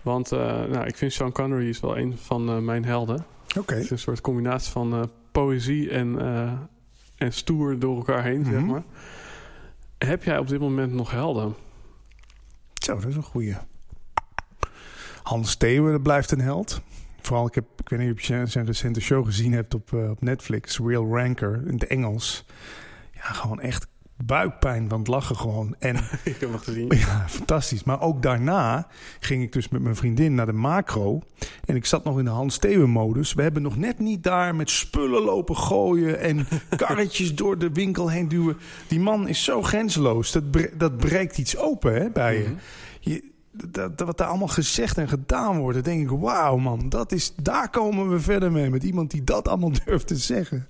[0.02, 3.24] Want nou, ik vind Sean Connery is wel een van mijn helden.
[3.48, 3.58] Oké.
[3.58, 3.76] Okay.
[3.76, 6.18] Het is een soort combinatie van poëzie en,
[7.16, 8.52] en stoer door elkaar heen, mm -hmm.
[8.52, 8.82] zeg maar.
[9.98, 11.54] Heb jij op dit moment nog helden?
[12.74, 13.56] Zo, dat is een goeie.
[15.22, 16.80] Hans Steeuwen, dat blijft een held.
[17.20, 20.10] Vooral, ik, heb, ik weet niet of je zijn recente show gezien hebt op, uh,
[20.10, 20.78] op Netflix.
[20.78, 22.44] Real Ranker, in het Engels.
[23.26, 23.86] Ja, gewoon echt
[24.24, 25.74] buikpijn van het lachen gewoon.
[25.78, 26.92] En, ik heb hem gezien.
[26.96, 27.84] Ja, fantastisch.
[27.84, 28.86] Maar ook daarna
[29.20, 31.22] ging ik dus met mijn vriendin naar de macro.
[31.64, 33.32] En ik zat nog in de Hans Steeuwen modus.
[33.34, 36.20] We hebben nog net niet daar met spullen lopen gooien...
[36.20, 38.56] en karretjes door de winkel heen duwen.
[38.88, 40.32] Die man is zo grenzeloos.
[40.32, 42.54] Dat, bre dat breekt iets open hè, bij je.
[43.00, 46.88] je dat, dat, wat daar allemaal gezegd en gedaan wordt, dan denk ik, wauw man,
[46.88, 48.70] dat is, daar komen we verder mee.
[48.70, 50.66] Met iemand die dat allemaal durft te zeggen.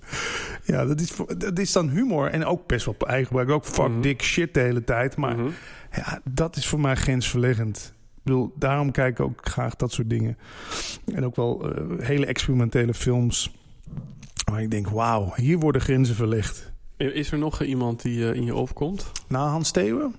[0.63, 2.29] Ja, dat is, dat is dan humor.
[2.29, 3.49] En ook best wel eigengebruik.
[3.49, 5.15] Ook fuck mm dik shit de hele tijd.
[5.15, 5.53] Maar mm -hmm.
[5.91, 7.93] ja, dat is voor mij grensverleggend.
[8.15, 10.37] Ik bedoel, daarom kijk ik ook graag dat soort dingen.
[11.13, 13.55] En ook wel uh, hele experimentele films.
[14.51, 16.71] Waar ik denk, wauw, hier worden grenzen verlegd.
[16.97, 19.11] Is er nog iemand die uh, in je opkomt?
[19.27, 20.15] Na Hans Steeuwen?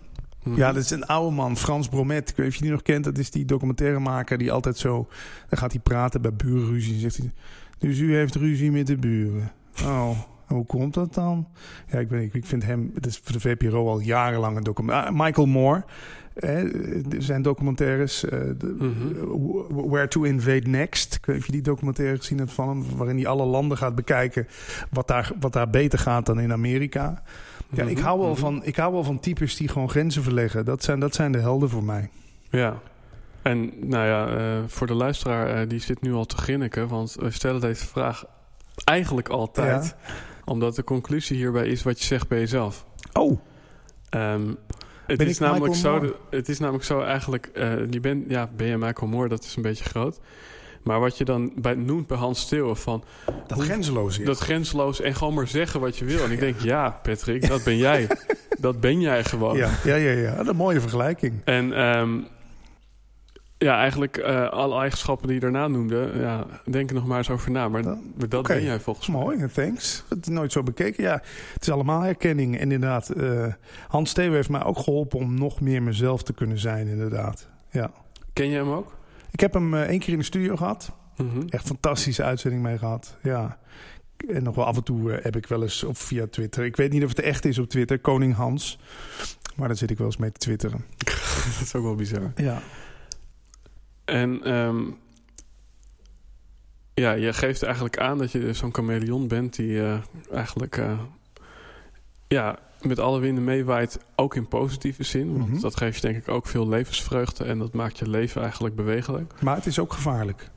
[0.56, 2.30] Ja, dat is een oude man, Frans Bromet.
[2.30, 3.04] Ik weet niet of je die nog kent.
[3.04, 5.08] Dat is die documentairemaker die altijd zo...
[5.48, 6.98] Dan gaat hij praten bij burenruzie.
[6.98, 7.32] Zegt hij,
[7.78, 9.52] dus u heeft ruzie met de buren.
[9.84, 10.10] Oh,
[10.46, 11.48] hoe komt dat dan?
[11.90, 12.90] Ja, ik, weet, ik, vind hem...
[12.94, 15.10] Het is voor de VPRO al jarenlang een documentaire.
[15.10, 15.84] Ah, Michael Moore.
[16.34, 16.68] Hè,
[17.18, 18.24] zijn documentaires.
[18.24, 19.88] Uh, de, mm -hmm.
[19.90, 21.14] Where to Invade Next.
[21.14, 22.96] Ik weet niet of je die documentaire gezien hebt van hem.
[22.96, 24.46] Waarin hij alle landen gaat bekijken.
[24.90, 27.22] Wat daar, wat daar beter gaat dan in Amerika.
[27.70, 30.64] Ja, ik hou, wel van, ik hou wel van types die gewoon grenzen verleggen.
[30.64, 32.10] Dat zijn, dat zijn de helden voor mij.
[32.50, 32.80] Ja.
[33.42, 36.88] En nou ja, uh, voor de luisteraar, uh, die zit nu al te grinniken.
[36.88, 38.24] Want we stellen deze vraag
[38.84, 39.84] eigenlijk altijd.
[39.84, 40.12] Ja.
[40.44, 42.86] Omdat de conclusie hierbij is wat je zegt bij jezelf.
[43.12, 43.40] Oh.
[44.10, 44.56] Um,
[45.06, 47.50] het, is namelijk zo, het is namelijk zo eigenlijk...
[47.54, 49.28] Uh, je bent, ja, ben je Michael Moore?
[49.28, 50.20] Dat is een beetje groot.
[50.88, 53.04] Maar wat je dan bij, noemt bij Hans Steeuwen van...
[53.46, 54.26] Dat hoe, grenzeloos is.
[54.26, 56.24] Dat grenzeloos en gewoon maar zeggen wat je wil.
[56.24, 58.08] En ik denk, ja, Patrick, dat ben jij.
[58.60, 59.56] dat ben jij gewoon.
[59.56, 60.10] Ja, ja, ja.
[60.10, 60.30] ja.
[60.30, 61.40] Dat is een mooie vergelijking.
[61.44, 62.26] En um,
[63.58, 66.10] ja, eigenlijk uh, alle eigenschappen die je daarna noemde...
[66.14, 67.68] Ja, denk er nog maar eens over na.
[67.68, 68.56] Maar dat, dat okay.
[68.56, 69.20] ben jij volgens mij.
[69.20, 70.04] Mooi, thanks.
[70.08, 71.02] Het is nooit zo bekeken.
[71.02, 71.22] Ja,
[71.52, 72.58] het is allemaal herkenning.
[72.58, 73.46] En inderdaad, uh,
[73.88, 75.18] Hans Steeuwen heeft mij ook geholpen...
[75.18, 77.48] om nog meer mezelf te kunnen zijn, inderdaad.
[77.70, 77.90] Ja.
[78.32, 78.97] Ken je hem ook?
[79.30, 80.92] Ik heb hem uh, één keer in de studio gehad.
[81.16, 81.48] Mm -hmm.
[81.48, 83.16] Echt fantastische uitzending mee gehad.
[83.22, 83.58] Ja.
[84.28, 86.64] En nog wel af en toe uh, heb ik wel eens op via Twitter.
[86.64, 87.98] Ik weet niet of het echt is op Twitter.
[87.98, 88.78] Koning Hans.
[89.56, 90.84] Maar daar zit ik wel eens mee te twitteren.
[91.44, 92.32] dat is ook wel bizar.
[92.36, 92.62] Ja.
[94.04, 94.98] En um,
[96.94, 99.98] ja, je geeft eigenlijk aan dat je zo'n chameleon bent die uh,
[100.32, 101.00] eigenlijk uh,
[102.28, 105.32] ja, met alle winden meewaait, ook in positieve zin.
[105.32, 105.60] Want mm -hmm.
[105.60, 109.32] dat geeft je denk ik ook veel levensvreugde en dat maakt je leven eigenlijk bewegelijk.
[109.42, 110.50] Maar het is ook gevaarlijk.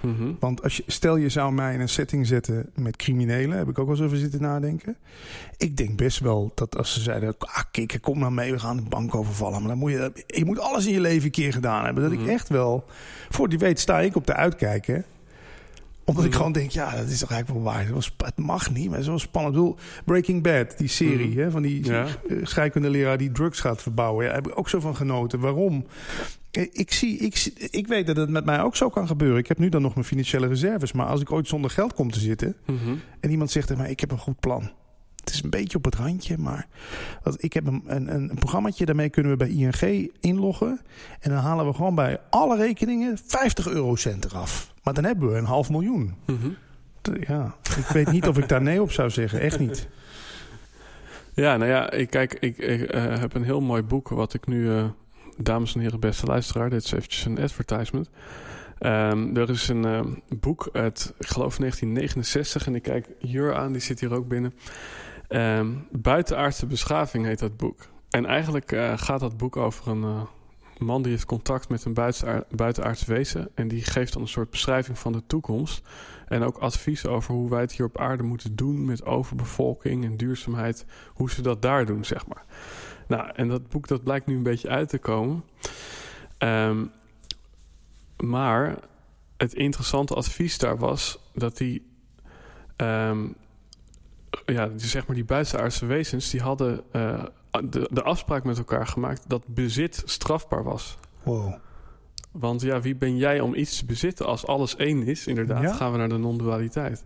[0.00, 0.36] Mm -hmm.
[0.40, 3.78] Want als je, stel je zou mij in een setting zetten met criminelen, heb ik
[3.78, 4.96] ook wel eens over zitten nadenken.
[5.56, 7.62] Ik denk best wel dat als ze zeiden: ah,
[8.00, 9.58] kom nou mee, we gaan de bank overvallen.
[9.58, 12.02] Maar dan moet je, je moet alles in je leven een keer gedaan hebben.
[12.02, 12.26] Dat mm -hmm.
[12.26, 12.84] ik echt wel,
[13.28, 15.04] voor die weet, sta ik op de uitkijken
[16.10, 17.86] omdat ik gewoon denk, ja, dat is toch eigenlijk wel waar.
[18.24, 19.54] Het mag niet, maar het is wel spannend.
[19.54, 21.38] Ik bedoel, Breaking Bad, die serie mm.
[21.38, 22.06] hè, van die ja.
[22.42, 24.24] scheikundeleraar die drugs gaat verbouwen.
[24.24, 25.40] Ja, daar heb ik ook zo van genoten.
[25.40, 25.86] Waarom?
[26.50, 29.38] Ik, zie, ik, ik weet dat het met mij ook zo kan gebeuren.
[29.38, 30.92] Ik heb nu dan nog mijn financiële reserves.
[30.92, 32.56] Maar als ik ooit zonder geld kom te zitten...
[32.66, 33.00] Mm -hmm.
[33.20, 34.70] en iemand zegt tegen mij, ik heb een goed plan.
[35.30, 36.66] Het is een beetje op het randje, maar
[37.36, 38.84] ik heb een, een, een programmaatje.
[38.84, 40.80] Daarmee kunnen we bij ING inloggen.
[41.20, 44.72] En dan halen we gewoon bij alle rekeningen 50 eurocent eraf.
[44.82, 46.14] Maar dan hebben we een half miljoen.
[46.26, 46.56] Mm -hmm.
[47.26, 49.40] Ja, ik weet niet of ik daar nee op zou zeggen.
[49.40, 49.88] Echt niet.
[51.34, 54.46] Ja, nou ja, ik, kijk, ik, ik uh, heb een heel mooi boek wat ik
[54.46, 54.62] nu...
[54.62, 54.84] Uh,
[55.36, 58.10] dames en heren, beste luisteraar, dit is eventjes een advertisement.
[58.80, 60.00] Um, er is een uh,
[60.40, 64.52] boek uit, ik geloof 1969, en ik kijk Jur aan, die zit hier ook binnen.
[65.32, 67.88] Um, Buitenaardse beschaving heet dat boek.
[68.10, 70.22] en eigenlijk eh, gaat dat boek over een uh,
[70.78, 73.48] man die heeft contact met een buitenaard, buitenaards wezen.
[73.54, 75.88] En die geeft dan een soort beschrijving van de toekomst.
[76.26, 80.16] En ook advies over hoe wij het hier op aarde moeten doen met overbevolking en
[80.16, 80.84] duurzaamheid.
[81.14, 82.44] Hoe ze dat daar doen, zeg maar.
[83.08, 85.44] Nou, en dat boek dat blijkt nu een beetje uit te komen.
[86.38, 86.90] Um,
[88.16, 88.78] maar
[89.36, 91.86] het interessante advies daar was dat die,
[92.76, 93.34] um,
[94.46, 97.22] ja, zeg maar die buitenaardse wezens, die hadden uh,
[97.64, 100.98] de, de afspraak met elkaar gemaakt dat bezit strafbaar was.
[101.22, 101.54] Wow.
[102.32, 105.26] Want ja, wie ben jij om iets te bezitten als alles één is?
[105.26, 105.72] Inderdaad, Ja.
[105.72, 107.04] gaan we naar de non-dualiteit.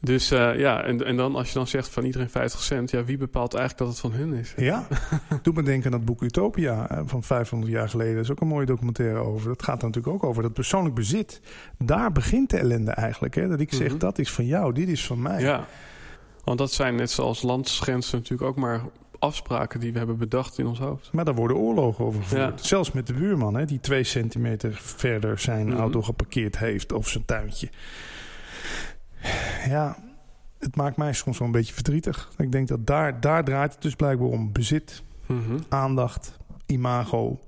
[0.00, 3.04] Dus uh, ja, en, en dan als je dan zegt van iedereen 50 cent, ja,
[3.04, 4.54] wie bepaalt eigenlijk dat het van hun is?
[4.56, 4.86] Ja,
[5.42, 8.14] doet me denken aan dat boek Utopia eh, van 500 jaar geleden.
[8.14, 9.48] Dat is ook een mooie documentaire over.
[9.48, 11.40] Dat gaat er natuurlijk ook over dat persoonlijk bezit.
[11.78, 13.34] Daar begint de ellende eigenlijk.
[13.34, 13.48] Hè?
[13.48, 13.98] Dat ik zeg, Mhm.
[13.98, 15.40] dat is van jou, dit is van mij.
[15.40, 15.66] Ja,
[16.48, 18.80] want dat zijn net zoals landsgrenzen natuurlijk ook maar
[19.18, 21.12] afspraken die we hebben bedacht in ons hoofd.
[21.12, 22.60] Maar daar worden oorlogen over gevoerd.
[22.60, 22.66] Ja.
[22.66, 25.76] Zelfs met de buurman, hè, die twee centimeter verder zijn Mhm.
[25.78, 27.68] auto geparkeerd heeft of zijn tuintje.
[29.68, 29.96] Ja,
[30.58, 32.30] het maakt mij soms wel een beetje verdrietig.
[32.36, 34.52] Ik denk dat daar, daar draait het dus blijkbaar om.
[34.52, 35.58] Bezit, Mhm.
[35.68, 37.40] aandacht, imago.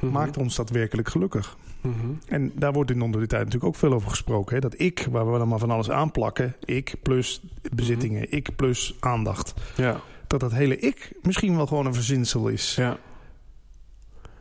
[0.00, 0.12] Mhm.
[0.12, 1.56] Maakt ons dat werkelijk gelukkig?
[1.80, 2.10] Mhm.
[2.26, 4.54] En daar wordt in non-dualiteit natuurlijk ook veel over gesproken.
[4.54, 4.60] Hè?
[4.60, 7.42] Dat ik, waar we dan maar van alles aanplakken, ik plus
[7.74, 9.54] bezittingen, ik plus aandacht.
[9.76, 12.74] Ja, Dat dat hele ik misschien wel gewoon een verzinsel is.
[12.74, 12.98] ja.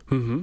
[0.08, 0.38] Mhm.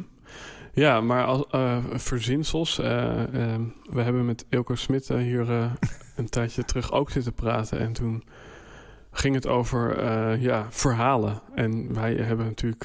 [0.73, 2.79] Ja, maar als eh, verzinsels.
[2.79, 3.23] eh,
[3.55, 5.49] eh, we hebben met Ilko Smit eh, hier
[6.17, 7.79] een tijdje terug ook zitten praten.
[7.79, 8.25] En toen
[9.11, 10.03] ging het over
[10.41, 11.41] ja, verhalen.
[11.55, 12.85] En wij hebben natuurlijk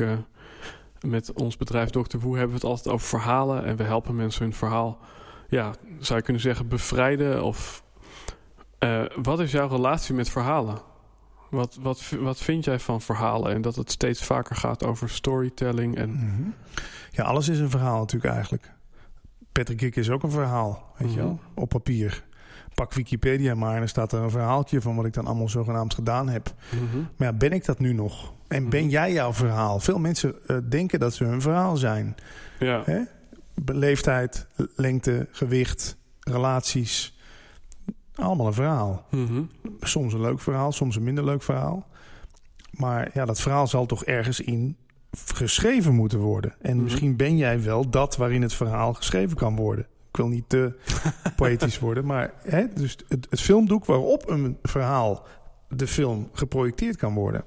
[1.05, 2.17] met ons bedrijf Dr.
[2.17, 3.65] Woe hebben we het altijd over verhalen.
[3.65, 4.99] En we helpen mensen hun verhaal,
[5.49, 7.43] ja, zou je kunnen zeggen, bevrijden.
[7.43, 7.83] Of
[8.79, 10.77] eh, wat is jouw relatie met verhalen?
[11.49, 13.53] Wat, wat, wat vind jij van verhalen?
[13.53, 15.97] En dat het steeds vaker gaat over storytelling.
[15.97, 16.49] En, Mhm.
[17.11, 18.71] Ja, alles is een verhaal natuurlijk eigenlijk.
[19.51, 21.25] Patrick Kik is ook een verhaal, weet je Mhm.
[21.27, 22.23] wel, op papier.
[22.75, 25.93] Pak Wikipedia maar en dan staat er een verhaaltje van wat ik dan allemaal zogenaamd
[25.93, 26.53] gedaan heb.
[26.69, 26.97] Mhm.
[27.17, 28.33] Maar ja, ben ik dat nu nog?
[28.47, 28.89] En ben Mhm.
[28.89, 29.79] jij jouw verhaal?
[29.79, 32.15] Veel mensen eh, denken dat ze hun verhaal zijn.
[32.59, 32.81] Ja.
[32.85, 32.99] Hè?
[33.65, 37.17] Leeftijd, lengte, gewicht, relaties.
[38.15, 39.05] Allemaal een verhaal.
[39.11, 39.41] Mhm.
[39.79, 41.87] Soms een leuk verhaal, soms een minder leuk verhaal.
[42.71, 44.77] Maar ja, dat verhaal zal toch ergens in
[45.33, 46.55] geschreven moeten worden.
[46.61, 49.87] En misschien ben jij wel dat waarin het verhaal geschreven kan worden.
[50.11, 50.73] Ik wil niet te
[51.35, 55.25] poëtisch worden, maar hè, dus het, het filmdoek waarop een verhaal,
[55.69, 57.45] de film, geprojecteerd kan worden.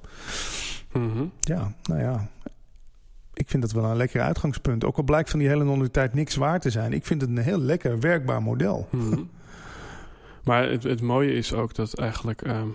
[0.93, 1.25] Mhm.
[1.39, 2.29] Ja, nou ja.
[3.33, 4.83] Ik vind dat wel een lekker uitgangspunt.
[4.83, 6.93] Ook al blijkt van die hele non-dualiteit niks waar te zijn.
[6.93, 8.87] Ik vind het een heel lekker werkbaar model.
[8.91, 9.23] Mhm.
[10.43, 12.67] Maar het, het mooie is ook dat eigenlijk ehm,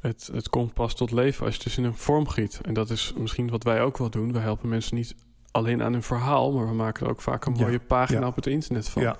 [0.00, 2.60] het, het komt pas tot leven als je het dus in een vorm giet.
[2.62, 4.32] En dat is misschien wat wij ook wel doen.
[4.32, 5.14] We helpen mensen niet
[5.52, 8.26] alleen aan hun verhaal, maar we maken er ook vaak een Ja, mooie pagina ja.
[8.26, 9.02] op het internet van.
[9.02, 9.16] Ja.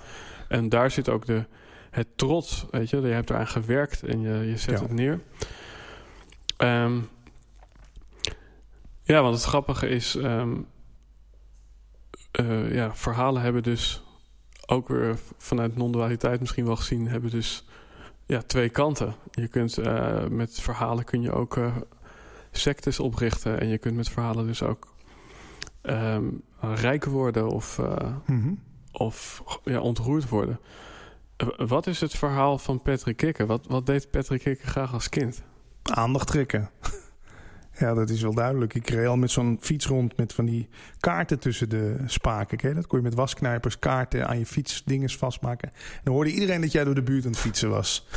[0.47, 1.45] En daar zit ook de,
[1.89, 3.01] het trots, weet je.
[3.01, 5.19] Je hebt eraan gewerkt en je, je zet het neer.
[6.57, 6.99] Ehm,
[9.03, 10.15] ja, want het grappige is...
[10.15, 10.55] ehm,
[12.31, 14.03] eh, ja, verhalen hebben dus
[14.65, 17.07] ook weer vanuit non-dualiteit misschien wel gezien...
[17.07, 17.65] hebben dus
[18.25, 19.15] ja, twee kanten.
[19.31, 21.75] Je kunt eh, met verhalen kun je ook eh,
[22.51, 23.59] sectes oprichten...
[23.59, 24.92] en je kunt met verhalen dus ook
[25.83, 26.23] ehm,
[26.59, 27.79] rijk worden of...
[27.79, 28.53] eh, Mhm.
[28.91, 30.59] of ja, ontroerd worden.
[31.37, 33.45] Eh, Wat is het verhaal van Patrick Kikker?
[33.45, 35.43] Wat, wat deed Patrick Kikker graag als kind?
[35.83, 36.69] aandacht trekken.
[37.79, 38.73] Ja, dat is wel duidelijk.
[38.73, 40.69] Ik reed al met zo'n fiets rond met van die
[40.99, 42.75] kaarten tussen de spaken.
[42.75, 45.69] Dat kon je met wasknijpers kaarten aan je fiets dinges vastmaken.
[45.69, 48.07] En dan hoorde iedereen dat jij door de buurt aan het fietsen was.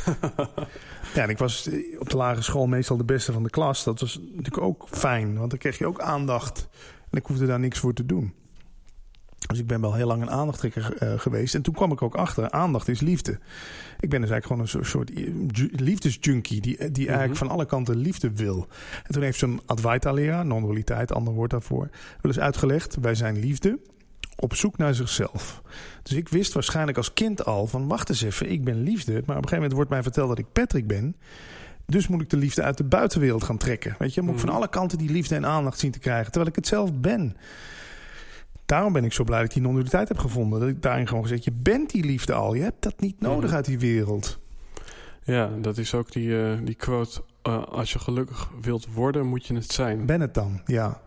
[1.15, 3.83] ja, en ik was eh, op de lagere school meestal de beste van de klas.
[3.83, 6.67] Dat was natuurlijk ook fijn, want dan kreeg je ook aandacht.
[7.11, 8.33] En ik hoefde daar niks voor te doen.
[9.47, 11.55] Dus ik ben wel heel lang een aandachttrekker eh, geweest.
[11.55, 13.31] En toen kwam ik ook achter, aandacht is liefde.
[13.99, 16.61] Ik ben dus eigenlijk gewoon een soort, soort eh, ju- liefdesjunkie...
[16.61, 17.47] die, die eigenlijk Mhm.
[17.47, 18.67] van alle kanten liefde wil.
[19.03, 21.89] En toen heeft zo'n Advaita-leraar, non-dualiteit, ander woord daarvoor...
[22.21, 23.79] wel eens uitgelegd, wij zijn liefde
[24.35, 25.61] op zoek naar zichzelf.
[26.03, 27.87] Dus ik wist waarschijnlijk als kind al van...
[27.87, 29.11] wacht eens even, ik ben liefde.
[29.11, 31.15] Maar op een gegeven moment wordt mij verteld dat ik Patrick ben...
[31.91, 33.95] Dus moet ik de liefde uit de buitenwereld gaan trekken.
[33.99, 34.57] Weet je, moet ik van Mhm.
[34.57, 36.25] alle kanten die liefde en aandacht zien te krijgen.
[36.25, 37.37] Terwijl ik het zelf ben.
[38.65, 40.59] Daarom ben ik zo blij dat ik die non-dualiteit heb gevonden.
[40.59, 42.53] Dat ik daarin gewoon gezegd, je bent die liefde al.
[42.53, 43.55] Je hebt dat niet nodig Mhm.
[43.55, 44.39] uit die wereld.
[45.23, 47.21] Ja, dat is ook die, eh, die quote...
[47.41, 50.05] eh, als je gelukkig wilt worden, moet je het zijn.
[50.05, 51.01] Ben het dan, ja.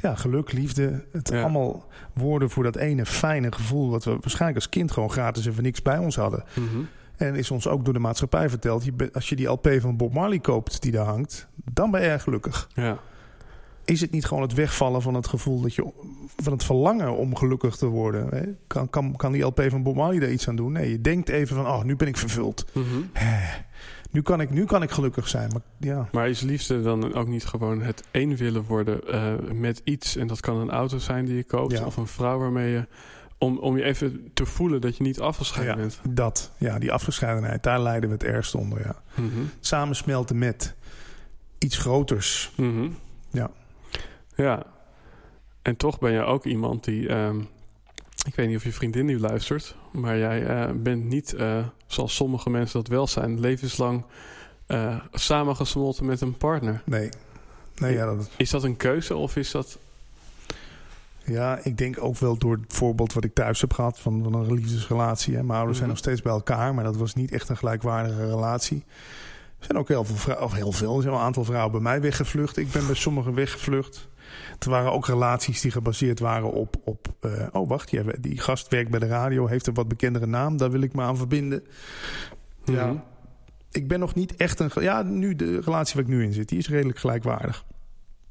[0.00, 1.04] Ja, geluk, liefde.
[1.12, 1.40] Het Ja.
[1.40, 3.90] allemaal woorden voor dat ene fijne gevoel...
[3.90, 6.44] wat we waarschijnlijk als kind gewoon gratis en voor niks bij ons hadden.
[6.54, 6.78] Mhm.
[7.26, 8.84] En is ons ook door de maatschappij verteld...
[8.84, 11.48] Je als je die LP van Bob Marley koopt die daar hangt...
[11.72, 12.68] dan ben je erg gelukkig.
[12.74, 12.98] Ja.
[13.84, 15.92] is het niet gewoon het wegvallen van het gevoel dat je
[16.36, 18.28] van het verlangen om gelukkig te worden?
[18.28, 18.42] Hè?
[18.66, 20.72] Kan, kan, kan die LP van Bob Marley daar iets aan doen?
[20.72, 22.66] Nee, je denkt even van, oh, nu ben ik vervuld.
[22.72, 23.00] Mhm.
[24.10, 25.50] Nu kan ik, nu kan ik gelukkig zijn.
[25.52, 26.08] Maar, ja.
[26.12, 30.16] Maar is liefde dan ook niet gewoon het één willen worden eh, met iets?
[30.16, 31.84] En dat kan een auto zijn die je koopt Ja.
[31.84, 32.86] of een vrouw waarmee je...
[33.42, 36.00] Om, om je even te voelen dat je niet afgescheiden ja, bent.
[36.16, 36.52] dat.
[36.58, 38.80] Ja, die afgescheidenheid, daar lijden we het ergst onder.
[38.80, 39.02] Ja.
[39.14, 39.40] Mhm.
[39.60, 40.74] Samensmelten met
[41.58, 42.52] iets groters.
[42.56, 42.88] Mhm.
[43.30, 43.50] Ja.
[44.34, 44.66] Ja.
[45.62, 47.08] En toch ben je ook iemand die...
[47.08, 47.40] ehm,
[48.26, 49.76] ik weet niet of je vriendin nu luistert...
[49.92, 53.40] maar jij eh, bent niet, eh, zoals sommige mensen dat wel zijn...
[53.40, 54.04] levenslang
[54.66, 56.82] eh, samengesmolten met een partner.
[56.84, 57.08] Nee.
[57.76, 59.78] Nee, ja, dat, Is dat een keuze of is dat...
[61.24, 64.34] ja, ik denk ook wel door het voorbeeld wat ik thuis heb gehad van, van
[64.34, 65.34] een liefdesrelatie.
[65.34, 65.42] Hè.
[65.42, 65.98] Mijn ouders zijn Mhm.
[65.98, 68.84] nog steeds bij elkaar, maar dat was niet echt een gelijkwaardige relatie.
[69.58, 71.80] Er zijn ook heel veel vrouwen, of heel veel, er zijn een aantal vrouwen bij
[71.80, 72.56] mij weggevlucht.
[72.56, 74.08] Ik ben bij sommigen weggevlucht.
[74.58, 78.38] Er waren ook relaties die gebaseerd waren op, op eh, oh wacht, die, hebben- die
[78.40, 81.16] gast werkt bij de radio, heeft een wat bekendere naam, daar wil ik me aan
[81.16, 81.62] verbinden.
[82.64, 82.86] Ja.
[82.86, 82.96] Mhm.
[83.70, 84.70] Ik ben nog niet echt een.
[84.74, 87.64] Ja, nu de relatie waar ik nu in zit, die is redelijk gelijkwaardig.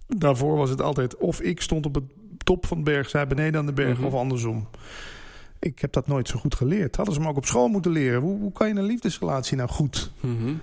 [0.07, 2.03] Daarvoor was het altijd of ik stond op het
[2.43, 4.05] top van de berg, zij beneden aan de berg, Mhm.
[4.07, 4.67] of andersom.
[5.59, 6.95] Ik heb dat nooit zo goed geleerd.
[6.95, 8.21] Hadden ze me ook op school moeten leren.
[8.21, 10.11] Hoe, hoe kan je een liefdesrelatie nou goed?
[10.19, 10.53] Mhm.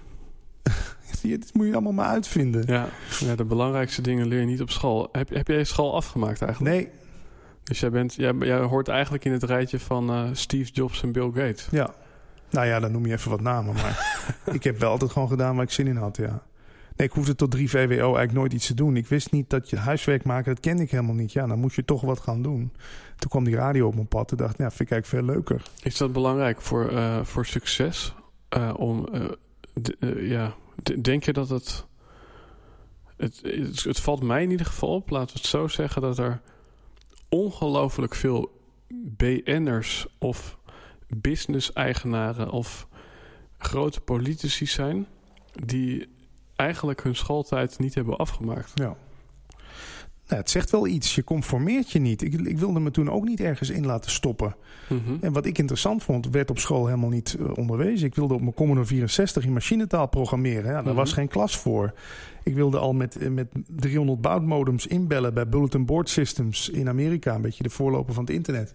[1.23, 2.63] Dit moet je allemaal maar uitvinden.
[2.67, 2.89] Ja.
[3.21, 5.09] ja, de belangrijkste dingen leer je niet op school.
[5.13, 6.75] Heb, heb jij school afgemaakt eigenlijk?
[6.77, 6.89] Nee,
[7.65, 11.13] Dus jij, bent, jij, jij hoort eigenlijk in het rijtje van eh, Steve Jobs en
[11.13, 11.69] Bill Gates.
[11.71, 11.95] ja.
[12.51, 13.75] Nou ja, dan noem je even wat namen.
[13.75, 16.43] Maar ik heb wel altijd gewoon gedaan waar ik zin in had, ja.
[16.99, 18.97] Ik hoefde tot 3 VWO eigenlijk nooit iets te doen.
[18.97, 21.33] Ik wist niet dat je huiswerk maken, dat kende ik helemaal niet.
[21.33, 22.73] Ja, dan moest je toch wat gaan doen.
[23.17, 24.29] Toen kwam die radio op mijn pad.
[24.29, 25.63] Toen dacht ja, vind ik eigenlijk veel leuker.
[25.83, 28.15] Is dat belangrijk voor, eh, voor succes?
[28.49, 30.55] Eh, om, eh, ja,
[31.01, 31.87] denk je dat het,
[33.17, 33.85] het, het...
[33.85, 36.03] Het valt mij in ieder geval op, laten we het zo zeggen...
[36.03, 36.41] dat er
[37.29, 40.59] ongelooflijk veel BN'ers of
[41.09, 42.51] business-eigenaren...
[42.51, 42.89] of
[43.59, 45.07] grote politici zijn...
[45.65, 46.17] die
[46.59, 48.71] eigenlijk hun schooltijd niet hebben afgemaakt.
[48.75, 48.97] Ja.
[50.29, 51.15] Nou, het zegt wel iets.
[51.15, 52.23] Je conformeert je niet.
[52.23, 54.57] Ik, ik wilde me toen ook niet ergens in laten stoppen.
[54.89, 55.17] Mhm.
[55.21, 58.07] En wat ik interessant vond, werd op school helemaal niet eh, onderwezen.
[58.07, 60.65] Ik wilde op mijn Commodore 64 in machinetaal programmeren.
[60.65, 60.95] Ja, daar Mhm.
[60.95, 61.93] was geen klas voor.
[62.43, 66.89] Ik wilde al met, eh, met 300 baud modems inbellen bij Bulletin Board Systems in
[66.89, 67.35] Amerika.
[67.35, 68.73] Een beetje de voorloper van het internet.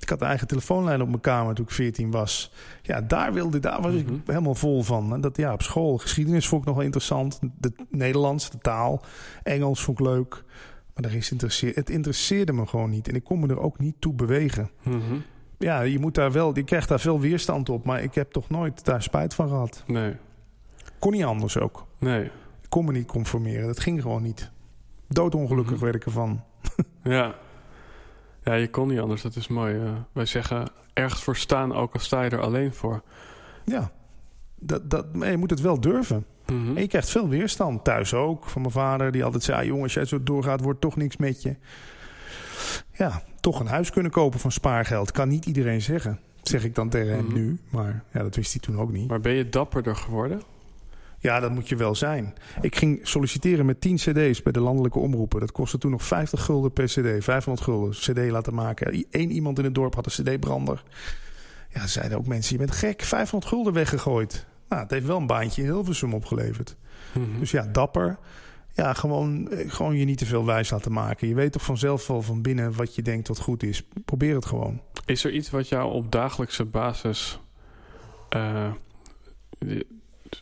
[0.00, 2.52] Ik had een eigen telefoonlijn op mijn kamer toen ik 14 was.
[2.82, 4.00] Ja, daar, wilde, daar was Mhm.
[4.14, 5.12] ik helemaal vol van.
[5.14, 5.96] En dat ja, op school.
[5.98, 7.38] Geschiedenis vond ik nog wel interessant.
[7.60, 9.02] De Nederlands, de taal.
[9.42, 10.44] Engels vond ik leuk.
[10.94, 13.08] Maar daar is interesseer, het interesseerde me gewoon niet.
[13.08, 15.14] En ik kon me er ook niet toe bewegen Mhm.
[15.58, 17.84] ja, je moet daar wel, je krijgt daar veel weerstand op.
[17.84, 19.84] Maar ik heb toch nooit daar spijt van gehad.
[19.86, 20.16] Nee,
[20.98, 21.86] Kon niet anders ook.
[21.98, 22.24] nee.
[22.62, 23.66] Ik kon me niet conformeren.
[23.66, 24.50] Dat ging gewoon niet.
[25.08, 25.82] Doodongelukkig Mhm.
[25.84, 26.42] werd ik ervan.
[27.02, 27.34] Ja.
[28.44, 29.22] ja, je kon niet anders.
[29.22, 29.76] Dat is mooi.
[29.80, 29.92] eh.
[30.12, 33.02] wij zeggen ergens voor staan, ook al sta je er alleen voor.
[33.64, 33.90] Ja,
[34.58, 36.26] dat, dat, maar je moet het wel durven.
[36.52, 36.76] Mhm.
[36.76, 37.84] En je krijgt veel weerstand.
[37.84, 38.48] Thuis ook.
[38.48, 39.58] Van mijn vader, die altijd zei...
[39.60, 41.56] "Ah, jongen, als jij zo doorgaat, wordt toch niks met je.
[42.94, 45.10] Ja, toch een huis kunnen kopen van spaargeld.
[45.12, 46.20] Kan niet iedereen zeggen.
[46.42, 47.34] Zeg ik dan tegen hem Mhm.
[47.34, 47.58] nu.
[47.70, 49.08] Maar ja, dat wist hij toen ook niet.
[49.08, 50.42] Maar ben je dapperder geworden?
[51.18, 52.34] Ja, dat moet je wel zijn.
[52.60, 55.40] Ik ging solliciteren met 10 cd's bij de landelijke omroepen.
[55.40, 57.24] Dat kostte toen nog 50 gulden per cd.
[57.24, 59.04] 500 gulden cd laten maken.
[59.10, 60.82] Eén iemand in het dorp had een cd-brander.
[61.74, 63.02] Ja, zeiden ook mensen, je bent gek.
[63.02, 64.46] 500 gulden weggegooid.
[64.72, 66.76] Nou, het heeft wel een baantje in Hilversum opgeleverd.
[67.12, 67.38] Mhm.
[67.38, 68.18] Dus ja, dapper.
[68.74, 71.28] Ja, gewoon, eh, gewoon je niet te veel wijs laten maken.
[71.28, 73.82] Je weet toch vanzelf wel van binnen wat je denkt wat goed is.
[74.04, 74.80] Probeer het gewoon.
[75.04, 77.40] Is er iets wat jou op dagelijkse basis...
[78.28, 78.70] eh,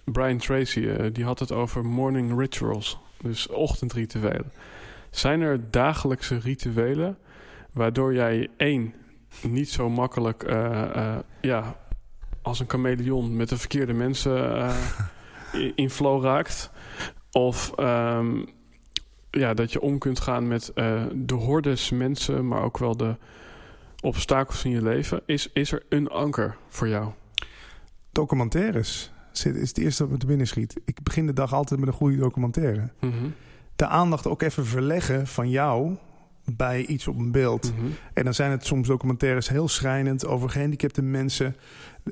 [0.05, 2.99] Brian Tracy, eh, die had het over morning rituals.
[3.23, 4.53] Dus ochtendrituelen.
[5.11, 7.19] Zijn er dagelijkse rituelen...
[7.73, 8.95] waardoor jij één,
[9.43, 10.43] niet zo makkelijk...
[11.41, 11.77] ja,
[12.51, 14.75] als een chameleon met de verkeerde mensen eh,
[15.53, 16.71] in- in flow raakt...
[17.33, 18.43] Of ehm,
[19.31, 23.17] ja, dat je om kunt gaan met eh, de hordes mensen, maar ook wel de
[24.01, 25.21] obstakels in je leven.
[25.27, 27.11] Is, is er een anker voor jou?
[28.13, 30.81] Documentaires zit- is het eerste wat me te binnen schiet.
[30.85, 32.89] Ik begin de dag altijd met een goede documentaire.
[33.01, 33.15] Mhm,
[33.77, 35.97] de aandacht ook even verleggen van jou
[36.45, 37.73] bij iets op een beeld.
[37.77, 41.57] mhm, En dan zijn het soms documentaires heel schrijnend over gehandicapte mensen.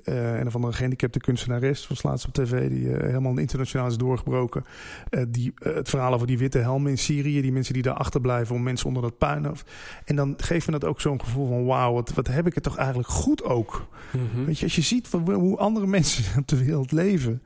[0.05, 3.97] Eh en van een gehandicapte kunstenares was laatst op tv, die eh, helemaal internationaal is
[3.97, 4.65] doorgebroken.
[5.11, 8.55] Eh, die, het verhaal over die witte helmen in Syrië, die mensen die daar achterblijven
[8.55, 9.47] om mensen onder dat puin.
[9.47, 9.65] af-
[10.05, 12.63] En dan geeft me dat ook zo'n gevoel van: wauw, wat, wat heb ik het
[12.63, 13.87] toch eigenlijk goed ook.
[14.13, 14.45] mhm.
[14.45, 17.43] Weet je, als je ziet van hoe andere mensen op de wereld leven.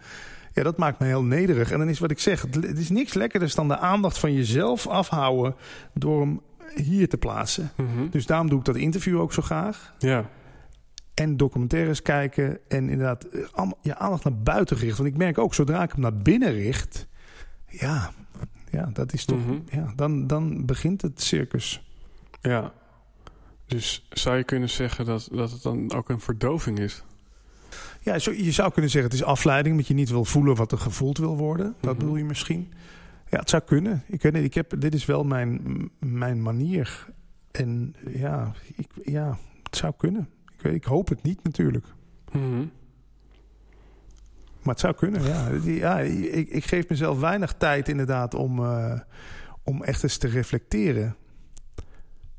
[0.54, 1.70] Ja, dat maakt me heel nederig.
[1.70, 4.32] En dan is wat ik zeg, het, het is niks lekkerder dan de aandacht van
[4.34, 5.54] jezelf afhouden
[5.94, 6.40] door hem
[6.74, 7.70] hier te plaatsen.
[7.76, 8.08] Mhm.
[8.10, 9.94] Dus daarom doe ik dat interview ook zo graag.
[9.98, 10.28] Ja.
[11.14, 15.02] En documentaires kijken en inderdaad eh, je aandacht naar buiten richten.
[15.02, 17.06] Want ik merk ook, zodra ik hem naar binnen richt,
[17.66, 18.12] ja,
[18.70, 19.58] ja dat is toch, Mhm.
[19.70, 21.82] ja, dan, dan begint het circus.
[22.40, 22.72] Ja.
[23.66, 27.02] Dus zou je kunnen zeggen dat, dat het dan ook een verdoving is?
[28.00, 30.72] Ja, zo, je zou kunnen zeggen het is afleiding, omdat je niet wil voelen wat
[30.72, 31.74] er gevoeld wil worden.
[31.80, 31.98] Dat Mhm.
[32.00, 32.72] bedoel je misschien.
[33.30, 34.02] Ja, het zou kunnen.
[34.06, 35.60] Ik weet niet, ik heb, dit is wel mijn,
[35.98, 37.06] mijn manier.
[37.50, 40.28] En ja, ik, ja, het zou kunnen.
[40.64, 41.86] Ik, hoop het niet natuurlijk.
[42.32, 42.64] Mhm.
[44.62, 45.48] Maar het zou kunnen, ja.
[45.64, 49.00] ja ik, ik geef mezelf weinig tijd inderdaad om, eh,
[49.62, 51.16] om echt eens te reflecteren.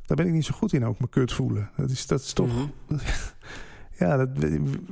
[0.06, 1.70] Daar ben ik niet zo goed in ook, me kut voelen.
[1.78, 2.48] Dat is, dat is toch...
[2.88, 2.98] Mhm.
[3.98, 4.30] Ja dat,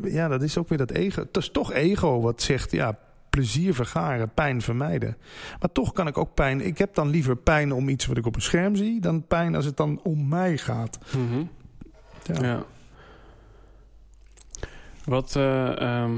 [0.03, 1.21] ja, dat is ook weer dat ego.
[1.21, 2.97] Het is toch ego wat zegt, ja,
[3.29, 5.17] plezier vergaren, pijn vermijden.
[5.59, 6.65] Maar toch kan ik ook pijn...
[6.65, 9.01] Ik heb dan liever pijn om iets wat ik op een scherm zie...
[9.01, 10.97] dan pijn als het dan om mij gaat.
[11.15, 11.43] Mhm.
[12.23, 12.43] Ja.
[12.43, 12.65] Ja.
[15.05, 16.17] Wat, eh, ehm,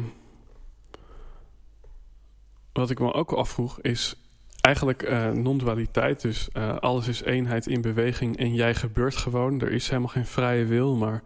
[2.74, 4.16] wat ik me ook afvroeg is
[4.62, 6.22] eigenlijk eh, non-dualiteit.
[6.22, 9.62] Dus eh, alles is eenheid in beweging en jij gebeurt gewoon.
[9.62, 11.24] Er is helemaal geen vrije wil, maar...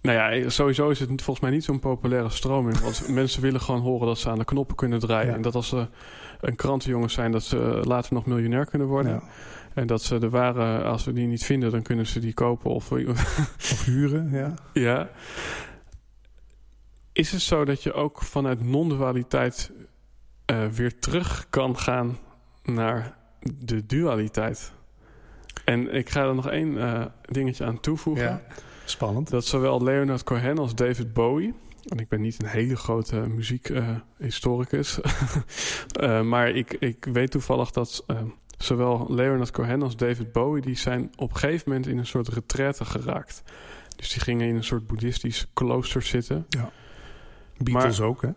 [0.00, 2.78] nou ja, sowieso is het volgens mij niet zo'n populaire stroming.
[2.84, 5.28] Want mensen willen gewoon horen dat ze aan de knoppen kunnen draaien.
[5.28, 5.34] Ja.
[5.34, 5.88] En dat als ze
[6.40, 9.12] een krantenjongen zijn, dat ze later nog miljonair kunnen worden.
[9.12, 9.22] Ja.
[9.74, 12.70] En dat ze de ware, als ze die niet vinden, dan kunnen ze die kopen.
[12.70, 14.54] Of Of huren, ja.
[14.72, 15.08] ja.
[17.16, 19.70] Is het zo dat je ook vanuit non-dualiteit
[20.44, 22.18] eh, weer terug kan gaan
[22.62, 23.16] naar
[23.54, 24.72] de dualiteit?
[25.64, 28.24] En ik ga er nog één eh, dingetje aan toevoegen.
[28.24, 28.42] ja.
[28.84, 29.30] Spannend.
[29.30, 31.54] Dat zowel Leonard Cohen als David Bowie.
[31.84, 34.98] En ik ben niet een hele grote muziekhistoricus.
[36.32, 38.04] maar ik, ik weet toevallig dat
[38.58, 40.62] zowel Leonard Cohen als David Bowie...
[40.62, 43.42] die zijn op een gegeven moment in een soort retraite geraakt.
[43.96, 46.46] Dus die gingen in een soort boeddhistisch klooster zitten.
[47.58, 48.30] Beatles ook, hè?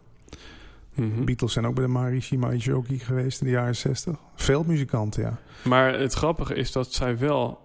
[0.93, 1.23] Mhm.
[1.23, 4.15] Beatles zijn ook bij de Maharishi Mahesh geweest in de jaren 60.
[4.35, 5.39] Veel muzikanten, ja.
[5.63, 7.59] Maar het grappige is dat zij wel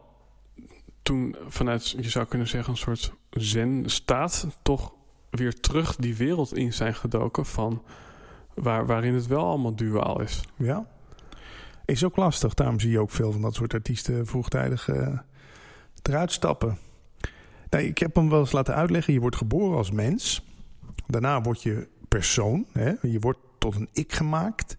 [1.03, 4.47] toen vanuit, je zou kunnen zeggen, een soort zen-staat...
[4.63, 4.93] toch
[5.31, 7.83] weer terug die wereld in zijn gedoken van...
[8.55, 10.43] Waar, waarin het wel allemaal duaal is.
[10.57, 10.87] Ja.
[11.85, 12.55] Is ook lastig.
[12.55, 15.19] Daarom zie je ook veel van dat soort artiesten vroegtijdig eh,
[16.03, 16.79] eruit stappen.
[17.71, 19.13] Nou, ik heb hem wel eens laten uitleggen.
[19.13, 20.45] Je wordt geboren als mens.
[21.07, 22.67] Daarna word je persoon.
[22.73, 22.93] Hè?
[23.03, 24.77] Je wordt tot een ik gemaakt.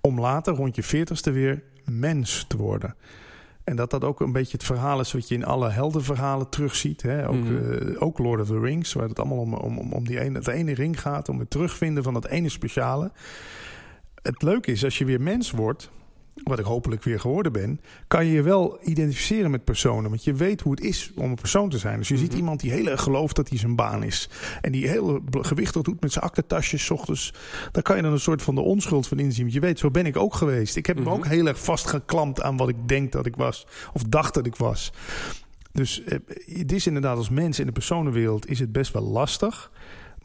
[0.00, 2.94] Om later rond je veertigste weer mens te worden.
[3.64, 7.02] En dat dat ook een beetje het verhaal is wat je in alle heldenverhalen terugziet.
[7.02, 7.28] Hè?
[7.28, 7.72] Ook, Mhm.
[7.72, 10.38] eh, ook Lord of the Rings, waar het allemaal om, om, om, om die ene,
[10.38, 11.28] het ene ring gaat.
[11.28, 13.12] Om het terugvinden van dat ene speciale.
[14.22, 15.90] Het leuke is, als je weer mens wordt,
[16.44, 20.10] wat ik hopelijk weer geworden ben, kan je je wel identificeren met personen.
[20.10, 21.98] Want je weet hoe het is om een persoon te zijn.
[21.98, 22.36] Dus je ziet Mhm.
[22.38, 24.28] iemand die heel erg gelooft dat hij zijn baan is.
[24.60, 27.32] En die heel gewichtig doet met zijn aktentasjes 's ochtends.
[27.72, 29.42] Daar kan je dan een soort van de onschuld van inzien.
[29.42, 30.76] Want je weet, zo ben ik ook geweest.
[30.76, 31.10] Ik heb me Mhm.
[31.12, 33.66] ook heel erg vastgeklampt aan wat ik denk dat ik was.
[33.92, 34.92] Of dacht dat ik was.
[35.72, 36.18] Dus eh,
[36.58, 39.70] het is inderdaad als mens in de personenwereld is het best wel lastig.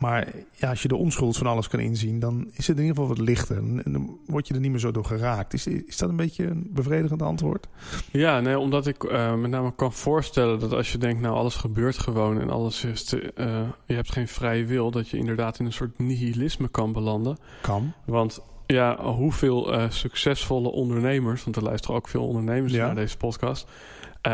[0.04, 2.96] Maar ja, als je de onschuld van alles kan inzien, dan is het in ieder
[3.02, 3.58] geval wat lichter.
[3.58, 5.54] En dan word je er niet meer zo door geraakt.
[5.54, 7.68] Is, is dat een beetje een bevredigend antwoord?
[8.12, 11.56] Ja, nee, omdat ik eh, met name kan voorstellen dat als je denkt, nou alles
[11.56, 15.60] gebeurt gewoon en alles is, te, eh, je hebt geen vrije wil, dat je inderdaad
[15.60, 17.38] in een soort nihilisme kan belanden.
[17.62, 17.94] Kan.
[18.06, 22.86] Want ja, hoeveel eh, succesvolle ondernemers, want er luisteren ook veel ondernemers Ja.
[22.86, 23.68] naar deze podcast,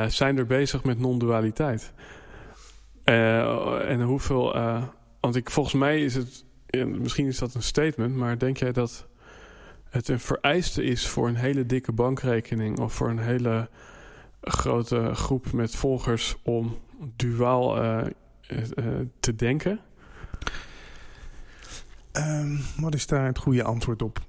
[0.07, 1.93] zijn er bezig met non-dualiteit.
[3.03, 4.55] En hoeveel,
[5.20, 6.45] want ik, volgens mij is het,
[6.86, 9.07] misschien is dat een statement, maar denk jij dat
[9.89, 13.70] het een vereiste is voor een hele dikke bankrekening of voor een hele
[14.41, 16.78] grote groep met volgers om
[17.15, 18.05] duaal eh,
[18.47, 19.80] eh, eh, te denken?
[22.11, 24.28] Ehm, wat is daar het goede antwoord op?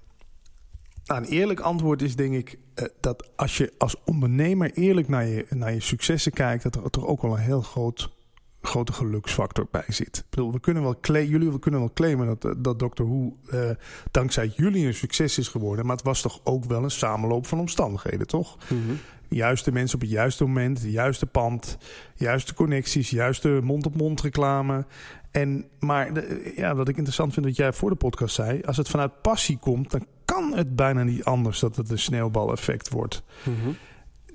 [1.05, 2.59] Nou, een eerlijk antwoord is denk ik
[3.01, 7.07] dat als je als ondernemer eerlijk naar je, naar je successen kijkt, dat er toch
[7.07, 8.11] ook wel een heel groot,
[8.71, 10.17] grote geluksfactor bij zit.
[10.17, 13.03] Ik bedoel, we kunnen wel jullie we kunnen wel claimen dat, dat Dr.
[13.03, 13.71] Who eh,
[14.11, 17.59] dankzij jullie een succes is geworden, maar het was toch ook wel een samenloop van
[17.59, 18.57] omstandigheden, toch?
[19.29, 21.79] juiste mensen op het juiste moment, het juiste pand,
[22.15, 24.85] juiste connecties, juiste mond-op-mond reclame.
[25.31, 28.77] En, maar de- ja, wat ik interessant vind wat jij voor de podcast zei, als
[28.77, 33.23] het vanuit passie komt, dan kan het bijna niet anders dat het een sneeuwbaleffect wordt.
[33.45, 33.71] Mhm.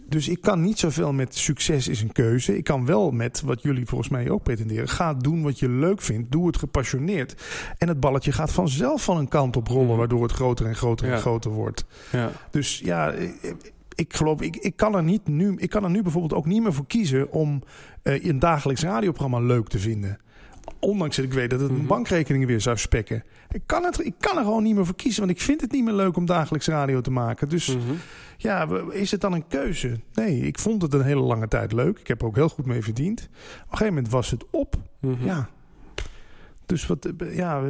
[0.07, 2.57] Dus ik kan niet zoveel met succes is een keuze.
[2.57, 4.87] Ik kan wel met wat jullie volgens mij ook pretenderen.
[4.89, 6.31] Ga doen wat je leuk vindt.
[6.31, 7.35] Doe het gepassioneerd.
[7.77, 9.97] En het balletje gaat vanzelf van een kant op rollen, Mhm.
[9.97, 11.85] waardoor het groter en groter en groter wordt.
[12.11, 12.31] Ja.
[12.51, 13.55] Dus ja, ik,
[13.95, 16.63] ik geloof, ik, ik, kan er niet nu, ik kan er nu bijvoorbeeld ook niet
[16.63, 17.63] meer voor kiezen om
[18.01, 20.17] eh, een dagelijks radioprogramma leuk te vinden.
[20.79, 21.89] Ondanks dat ik weet dat het mijn Mhm.
[21.89, 23.23] bankrekeningen weer zou spekken.
[23.51, 25.71] Ik kan, het, ik kan er gewoon niet meer voor kiezen, want ik vind het
[25.71, 27.49] niet meer leuk om dagelijks radio te maken.
[27.49, 27.93] Dus Mhm.
[28.37, 29.99] ja, is het dan een keuze?
[30.13, 31.99] Nee, ik vond het een hele lange tijd leuk.
[31.99, 33.19] Ik heb er ook heel goed mee verdiend.
[33.21, 34.75] Op een gegeven moment was het op.
[34.99, 35.25] Mhm.
[35.25, 35.49] Ja.
[36.65, 37.61] Dus wat, eh, ja,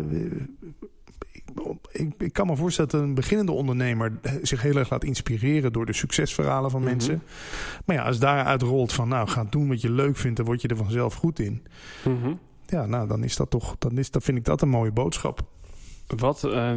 [1.91, 5.85] ik, ik kan me voorstellen dat een beginnende ondernemer zich heel erg laat inspireren door
[5.85, 7.21] de succesverhalen van mensen.
[7.85, 10.61] Maar ja, als daaruit rolt van, nou, ga doen wat je leuk vindt, dan word
[10.61, 11.63] je er vanzelf goed in.
[12.67, 15.41] Ja, nou, dan is dat toch, dan, is, dan vind ik dat een mooie boodschap.
[16.07, 16.73] Wat, eh,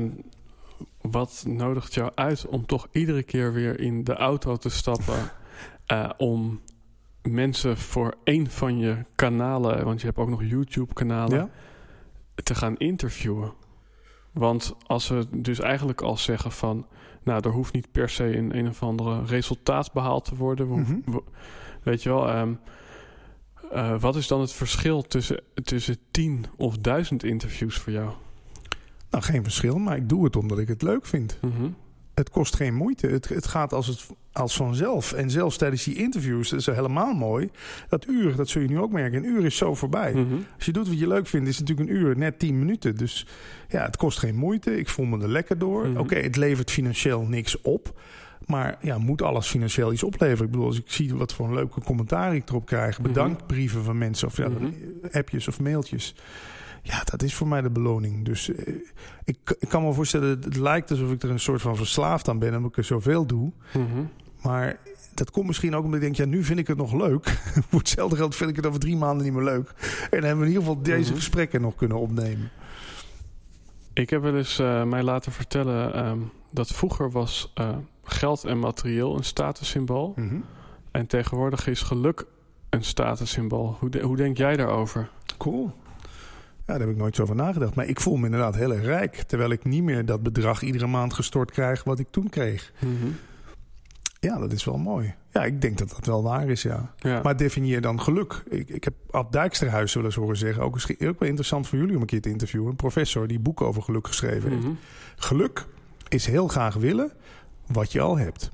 [1.03, 5.31] wat nodigt jou uit om toch iedere keer weer in de auto te stappen
[5.87, 6.61] eh, om
[7.23, 11.51] mensen voor één van je kanalen, want je hebt ook nog YouTube-kanalen, Ja?
[12.43, 13.53] te gaan interviewen?
[14.33, 16.87] Want als we dus eigenlijk al zeggen van,
[17.23, 20.69] nou, er hoeft niet per se een een of andere resultaat behaald te worden.
[20.69, 20.95] We Mhm.
[21.05, 21.23] we-
[21.83, 22.55] weet je wel, ehm,
[23.73, 28.11] eh, wat is dan het verschil tussen, tussen tien of duizend interviews voor jou?
[29.11, 31.39] Nou, geen verschil, maar ik doe het omdat ik het leuk vind.
[31.41, 31.71] Mhm.
[32.15, 33.07] Het kost geen moeite.
[33.07, 35.13] Het, het gaat als, het, als vanzelf.
[35.13, 37.51] En zelfs tijdens die interviews, dat is helemaal mooi.
[37.89, 39.19] Dat uur, dat zul je nu ook merken.
[39.19, 40.13] Een uur is zo voorbij.
[40.13, 40.35] Mhm.
[40.57, 42.97] Als je doet wat je leuk vindt, is het natuurlijk een uur, net 10 minuten.
[42.97, 43.27] Dus
[43.69, 44.79] ja, het kost geen moeite.
[44.79, 45.89] Ik voel me er lekker door.
[45.89, 45.99] Mhm.
[45.99, 48.01] Oké, het levert financieel niks op.
[48.49, 50.45] Maar ja, moet alles financieel iets opleveren?
[50.45, 52.99] Ik bedoel, als ik zie wat voor een leuke commentaar ik erop krijg.
[52.99, 53.09] Mhm.
[53.09, 54.71] Bedankbrieven van mensen of ja, Mhm.
[55.13, 56.15] appjes of mailtjes.
[56.83, 58.25] Ja, dat is voor mij de beloning.
[58.25, 58.75] Dus eh,
[59.25, 62.39] ik, ik kan me voorstellen, het lijkt alsof ik er een soort van verslaafd aan
[62.39, 62.55] ben.
[62.57, 63.53] Omdat ik er zoveel doe.
[63.73, 64.05] Mhm.
[64.43, 64.77] Maar
[65.15, 67.29] dat komt misschien ook omdat ik denk, ja, nu vind ik het nog leuk.
[67.69, 69.75] Voor hetzelfde geld vind ik het over drie maanden niet meer leuk.
[69.81, 72.51] En dan hebben we in ieder geval deze gesprekken nog kunnen opnemen.
[73.93, 76.19] Ik heb wel eens eh, mij laten vertellen ehm,
[76.53, 77.77] dat vroeger was eh,
[78.11, 80.15] geld en materieel een statussymbool.
[80.91, 82.25] En tegenwoordig is geluk
[82.71, 83.77] een statussymbool.
[83.81, 85.09] Hoe, de- hoe denk jij daarover?
[85.39, 85.73] Cool.
[86.67, 87.75] Ja, daar heb ik nooit zo over nagedacht.
[87.75, 89.15] Maar ik voel me inderdaad heel erg rijk.
[89.17, 92.73] Terwijl ik niet meer dat bedrag iedere maand gestort krijg wat ik toen kreeg.
[94.21, 95.15] Ja, dat is wel mooi.
[95.33, 96.93] Ja, ik denk dat dat wel waar is, ja.
[96.99, 97.21] Ja.
[97.23, 98.43] Maar definieer dan geluk.
[98.49, 100.63] Ik, ik heb Ad Dijksterhuis wel eens horen zeggen...
[100.63, 102.71] Ook, ook wel interessant voor jullie om een keer te interviewen.
[102.71, 104.63] Een professor die boeken over geluk geschreven heeft.
[104.63, 104.73] Mhm.
[105.17, 105.67] Geluk
[106.09, 107.13] is heel graag willen
[107.73, 108.51] wat je al hebt.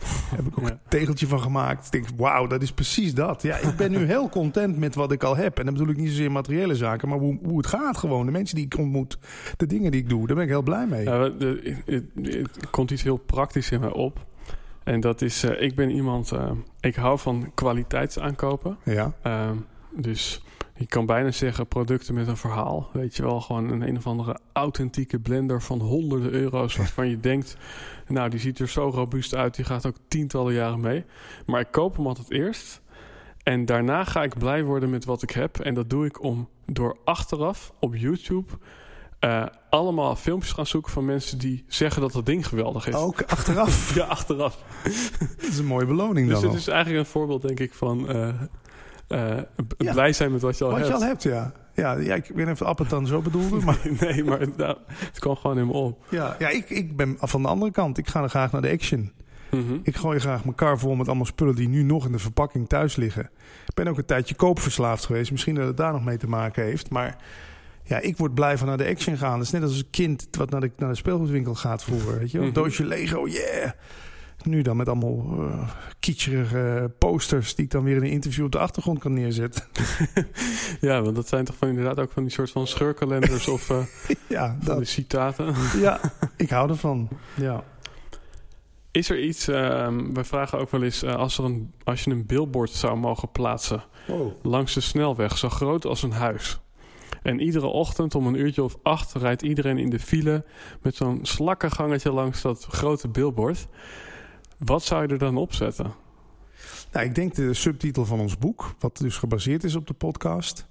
[0.00, 0.70] Daar heb ik ook Ja.
[0.70, 1.86] een tegeltje van gemaakt.
[1.86, 3.42] Ik denk, wauw, dat is precies dat.
[3.42, 5.58] Ja, ik ben nu heel content met wat ik al heb.
[5.58, 8.26] En dan bedoel ik niet zozeer materiële zaken, maar hoe, hoe het gaat gewoon.
[8.26, 9.18] De mensen die ik ontmoet,
[9.56, 11.04] de dingen die ik doe, daar ben ik heel blij mee.
[11.04, 11.42] Ja, het,
[12.24, 14.26] er komt iets heel praktisch in mij op.
[14.84, 16.50] En dat is, eh, ik ben iemand, eh,
[16.80, 18.76] ik hou van kwaliteitsaankopen.
[18.84, 19.56] Ja, Ehm,
[19.96, 20.42] dus
[20.80, 22.88] je kan bijna zeggen producten met een verhaal.
[22.92, 26.76] Weet je wel, gewoon een een of andere authentieke blender van honderden euro's.
[26.76, 27.56] Waarvan je denkt,
[28.08, 29.54] nou die ziet er zo robuust uit.
[29.54, 31.04] Die gaat ook tientallen jaren mee.
[31.46, 32.80] Maar ik koop hem altijd eerst.
[33.42, 35.58] En daarna ga ik blij worden met wat ik heb.
[35.58, 38.52] En dat doe ik om door achteraf op YouTube...
[39.18, 42.94] eh, allemaal filmpjes gaan zoeken van mensen die zeggen dat dat ding geweldig is.
[42.94, 43.94] ook achteraf.
[43.94, 44.62] Ja, achteraf.
[45.38, 46.60] Dat is een mooie beloning Dus dan het wel.
[46.60, 48.28] is eigenlijk een voorbeeld, denk ik, van eh,
[49.10, 49.36] eh,
[49.78, 49.92] Ja.
[49.92, 50.90] blij zijn met wat je al Wat hebt.
[50.90, 51.52] je al hebt, ja.
[51.74, 54.76] Ja, ja ik weet niet of app het dan zo bedoelde, maar nee, maar nou,
[54.88, 56.04] het kwam gewoon in me op.
[56.10, 57.98] ja, ja ik, ik ben van de andere kant.
[57.98, 59.12] Ik ga er graag naar de action.
[59.50, 59.74] Mhm.
[59.82, 62.68] Ik gooi graag mijn kar vol met allemaal spullen die nu nog in de verpakking
[62.68, 63.22] thuis liggen.
[63.66, 65.30] Ik ben ook een tijdje koopverslaafd geweest.
[65.30, 66.90] Misschien dat het daar nog mee te maken heeft.
[66.90, 67.16] Maar
[67.84, 69.36] ja, ik word blij van naar de action gaan.
[69.36, 72.18] Dat is net als een kind wat naar de, naar de speelgoedwinkel gaat vroeger.
[72.18, 72.38] Weet je?
[72.38, 72.46] wel.
[72.46, 72.62] Een Mhm.
[72.62, 73.70] doosje Lego, yeah!
[74.42, 75.70] Nu dan met allemaal eh
[76.00, 79.64] kitscherige posters die ik dan weer in een interview op de achtergrond kan neerzetten.
[80.80, 83.78] Ja, want dat zijn toch van, inderdaad ook van die soort van scheurkalenders of eh,
[84.28, 85.54] ja, van die dat, citaten.
[85.80, 86.00] ja,
[86.36, 87.08] ik hou ervan.
[87.36, 87.64] Ja.
[88.90, 92.10] Is er iets, ehm we vragen ook wel eens, eh, als, er een, als je
[92.10, 93.82] een billboard zou mogen plaatsen
[94.42, 96.60] langs de snelweg, zo groot als een huis.
[97.22, 100.44] En iedere ochtend om een uurtje of acht rijdt iedereen in de file
[100.82, 103.68] met zo'n slakkengangetje langs dat grote billboard.
[104.64, 105.92] Wat zou je er dan opzetten?
[106.92, 110.66] Nou, ik denk de subtitel van ons boek, wat dus gebaseerd is op de podcast.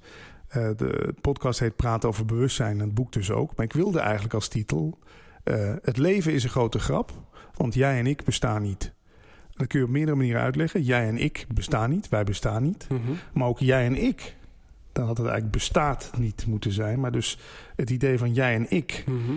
[0.47, 3.55] Eh, de podcast heet Praten over bewustzijn en het boek dus ook.
[3.55, 4.97] Maar ik wilde eigenlijk als titel...
[5.43, 7.11] eh, het leven is een grote grap,
[7.55, 8.93] want jij en ik bestaan niet.
[9.53, 10.83] Dat kun je op meerdere manieren uitleggen.
[10.83, 12.87] Jij en ik bestaan niet, wij bestaan niet.
[12.89, 13.01] Mhm.
[13.33, 14.35] Maar ook jij en ik,
[14.91, 16.99] dan had het eigenlijk bestaat niet moeten zijn.
[16.99, 17.39] Maar dus
[17.75, 19.31] het idee van jij en ik, Mhm.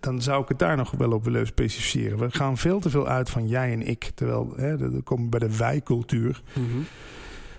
[0.00, 2.18] Dan zou ik het daar nog wel op willen specificeren.
[2.18, 4.10] We gaan veel te veel uit van jij en ik.
[4.14, 6.42] Terwijl, hè, dan komen bij de wij-cultuur.
[6.52, 6.66] Mhm.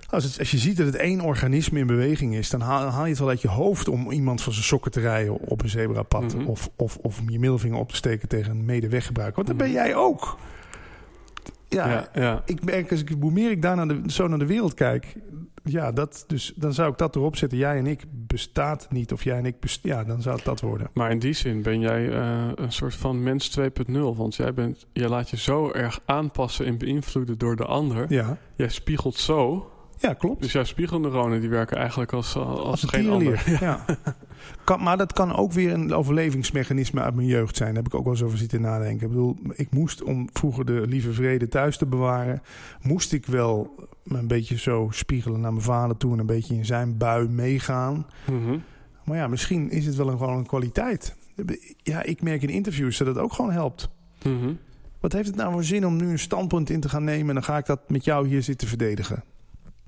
[0.09, 3.03] Als, het, als je ziet dat het één organisme in beweging is, dan haal, haal
[3.03, 5.69] je het wel uit je hoofd om iemand van zijn sokken te rijden op een
[5.69, 6.35] zebrapad.
[6.35, 6.45] Mhm.
[6.45, 9.35] Of, of, of om je middelvinger op te steken tegen een medeweggebruiker.
[9.35, 9.75] Want dat ben Mhm.
[9.85, 10.37] jij ook.
[11.69, 12.41] Ja, Ja, ja.
[12.45, 15.15] ik merk, als ik, hoe meer ik daar naar de, zo naar de wereld kijk,
[15.63, 17.57] ja, dat, dus, dan zou ik dat erop zetten.
[17.57, 20.61] Jij en ik bestaat niet, of jij en ik, best, ja, dan zou het dat
[20.61, 20.89] worden.
[20.93, 23.91] Maar in die zin ben jij eh, een soort van mens 2.0.
[24.15, 28.05] Want jij, bent, jij laat je zo erg aanpassen en beïnvloeden door de ander.
[28.13, 29.71] Ja, Jij spiegelt zo.
[29.99, 30.41] ja klopt.
[30.41, 33.43] Dus jouw spiegelneuronen die werken eigenlijk als, als, Als een geen ander.
[33.59, 33.85] Ja.
[34.63, 37.73] Kan, maar dat kan ook weer een overlevingsmechanisme uit mijn jeugd zijn.
[37.73, 39.05] Daar heb ik ook wel eens over zitten nadenken.
[39.05, 42.41] Ik bedoel, ik moest om vroeger de lieve vrede thuis te bewaren...
[42.81, 46.13] moest ik wel een beetje zo spiegelen naar mijn vader toe...
[46.13, 48.05] en een beetje in zijn bui meegaan.
[48.25, 48.57] Mhm.
[49.03, 51.15] Maar ja, misschien is het wel een, gewoon een kwaliteit.
[51.83, 53.89] Ja, ik merk in interviews dat het ook gewoon helpt.
[54.23, 54.53] Mhm.
[54.99, 57.27] Wat heeft het nou voor zin om nu een standpunt in te gaan nemen...
[57.27, 59.23] en dan ga ik dat met jou hier zitten verdedigen?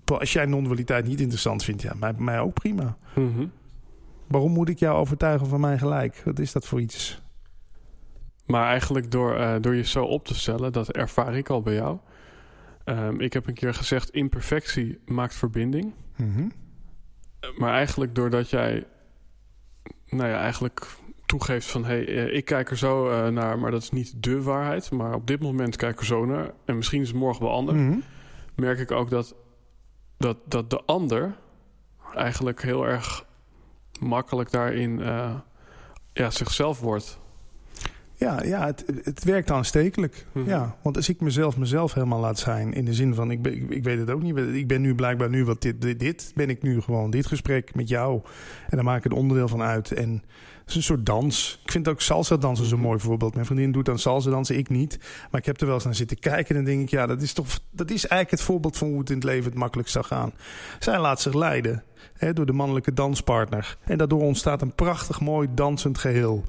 [0.05, 2.97] Als jij non-dualiteit niet interessant vindt, ja, mij, mij ook prima.
[3.15, 3.45] Mhm.
[4.29, 6.21] Waarom moet ik jou overtuigen van mijn gelijk?
[6.25, 7.21] Wat is dat voor iets?
[8.45, 11.73] Maar eigenlijk door, eh, door je zo op te stellen, dat ervaar ik al bij
[11.73, 11.97] jou.
[12.83, 15.93] Ehm, ik heb een keer gezegd, imperfectie maakt verbinding.
[16.15, 16.47] Mhm.
[17.57, 18.87] Maar eigenlijk doordat jij,
[20.07, 20.87] nou ja, eigenlijk
[21.25, 21.85] toegeeft van...
[21.85, 24.91] hé, hey, eh, ik kijk er zo eh, naar, maar dat is niet de waarheid.
[24.91, 26.51] Maar op dit moment kijk ik er zo naar.
[26.65, 27.77] En misschien is het morgen wel anders.
[27.77, 27.99] Mhm.
[28.55, 29.35] Merk ik ook dat,
[30.17, 31.37] dat, dat de ander
[32.13, 33.27] eigenlijk heel erg
[33.99, 35.35] makkelijk daarin eh,
[36.13, 37.18] ja, zichzelf wordt.
[38.19, 40.25] Ja, ja het, het werkt aanstekelijk.
[40.31, 40.49] Mhm.
[40.49, 42.73] Ja, want als ik mezelf mezelf helemaal laat zijn...
[42.73, 44.37] in de zin van, ik, ben, ik, ik weet het ook niet...
[44.37, 46.31] ik ben nu blijkbaar nu wat dit, dit, dit...
[46.35, 48.21] ben ik nu gewoon dit gesprek met jou.
[48.69, 49.91] En daar maak ik een onderdeel van uit.
[49.91, 50.11] En
[50.59, 51.59] het is een soort dans.
[51.63, 53.33] Ik vind ook salsa dansen zo'n mooi voorbeeld.
[53.33, 54.99] Mijn vriendin doet dan salsa dansen, ik niet.
[55.31, 56.89] Maar ik heb er wel eens naar zitten kijken en dan denk ik...
[56.89, 59.49] ja, dat is toch dat is eigenlijk het voorbeeld van hoe het in het leven
[59.49, 60.33] het makkelijkst zou gaan.
[60.79, 63.77] Zij laat zich leiden hè, door de mannelijke danspartner.
[63.83, 66.43] En daardoor ontstaat een prachtig mooi dansend geheel.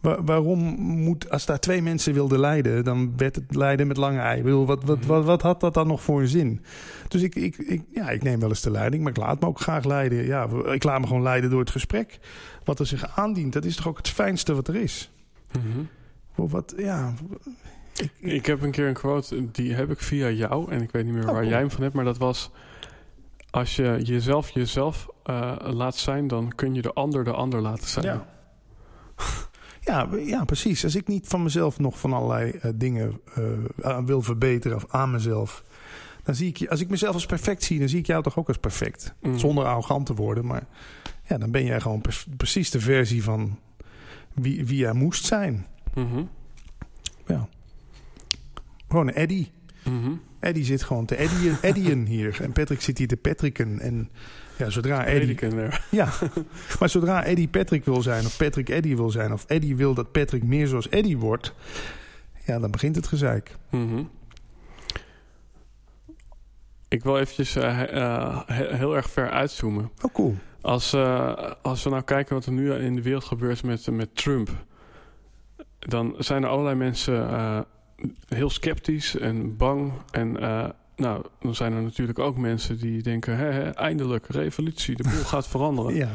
[0.00, 4.18] Wa- waarom moet, als daar twee mensen wilden leiden, dan werd het leiden met lange
[4.18, 4.38] ei.
[4.38, 6.62] Ik bedoel, wat, wat, wat, wat had dat dan nog voor een zin?
[7.08, 9.46] Dus ik, ik, ik, ja, ik neem wel eens de leiding, maar ik laat me
[9.46, 10.26] ook graag leiden.
[10.26, 12.18] Ja, ik laat me gewoon leiden door het gesprek.
[12.64, 15.10] Wat er zich aandient, dat is toch ook het fijnste wat er is.
[15.52, 15.84] Mhm.
[16.50, 17.14] Wat, ja,
[17.96, 20.70] ik, ik- Ik heb een keer een quote, die heb ik via jou.
[20.72, 21.48] En ik weet niet meer Oh, waar cool.
[21.48, 21.94] jij hem van hebt.
[21.94, 22.50] Maar dat was,
[23.50, 26.26] als je jezelf jezelf eh, laat zijn...
[26.28, 28.04] dan kun je de ander de ander laten zijn.
[28.04, 28.26] Ja.
[29.88, 30.84] Ja, ja, precies.
[30.84, 33.20] Als ik niet van mezelf nog van allerlei eh, dingen
[33.82, 35.64] eh, wil verbeteren of aan mezelf,
[36.22, 38.38] dan zie ik je, als ik mezelf als perfect zie, dan zie ik jou toch
[38.38, 39.14] ook als perfect.
[39.20, 39.38] Mhm.
[39.38, 40.66] Zonder arrogant te worden, maar
[41.28, 43.58] ja, dan ben jij gewoon pre- precies de versie van
[44.34, 45.66] wie, wie jij moest zijn.
[45.94, 46.22] Mhm.
[47.26, 47.48] Ja.
[48.88, 49.50] Gewoon een Eddie.
[49.84, 50.12] Mhm.
[50.40, 52.38] Eddie zit gewoon te Eddieën, Eddieën hier.
[52.42, 53.80] En Patrick zit hier te Patricken.
[53.80, 54.10] En
[54.58, 55.38] ja, zodra Eddie.
[55.90, 56.08] Ja,
[56.80, 60.12] maar zodra Eddie Patrick wil zijn, of Patrick Eddie wil zijn, of Eddie wil dat
[60.12, 61.54] Patrick meer zoals Eddie wordt,
[62.46, 63.56] ja, dan begint het gezeik.
[63.70, 64.02] Mhm.
[66.88, 69.90] Ik wil eventjes eh, eh, he- heel erg ver uitzoomen.
[70.02, 70.36] Oh, cool.
[70.60, 74.16] Als, eh, als we nou kijken wat er nu in de wereld gebeurt met, met
[74.16, 74.50] Trump...
[75.78, 77.26] dan zijn er allerlei mensen
[78.28, 79.92] heel sceptisch en bang.
[80.10, 80.36] En
[80.98, 83.36] nou, dan zijn er natuurlijk ook mensen die denken...
[83.36, 85.94] Hè, hè, eindelijk, revolutie, de boel gaat veranderen.
[86.04, 86.08] Ja,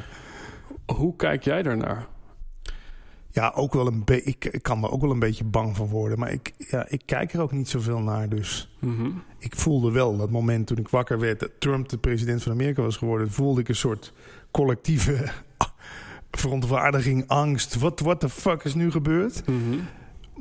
[0.96, 2.08] Hoe kijk jij daarnaar?
[3.30, 5.88] ja ook wel een be- ik, ik kan er ook wel een beetje bang van
[5.88, 8.30] worden, maar ik, ja, ik kijk er ook niet zoveel naar.
[8.30, 9.10] Dus Mhm.
[9.38, 12.82] ik voelde wel dat moment toen ik wakker werd dat Trump de president van Amerika
[12.82, 14.14] was geworden, voelde ik een soort
[14.52, 15.32] collectieve
[16.32, 17.76] verontwaardiging, angst.
[17.80, 19.48] Wat what the fuck is nu gebeurd?
[19.48, 19.80] Mhm.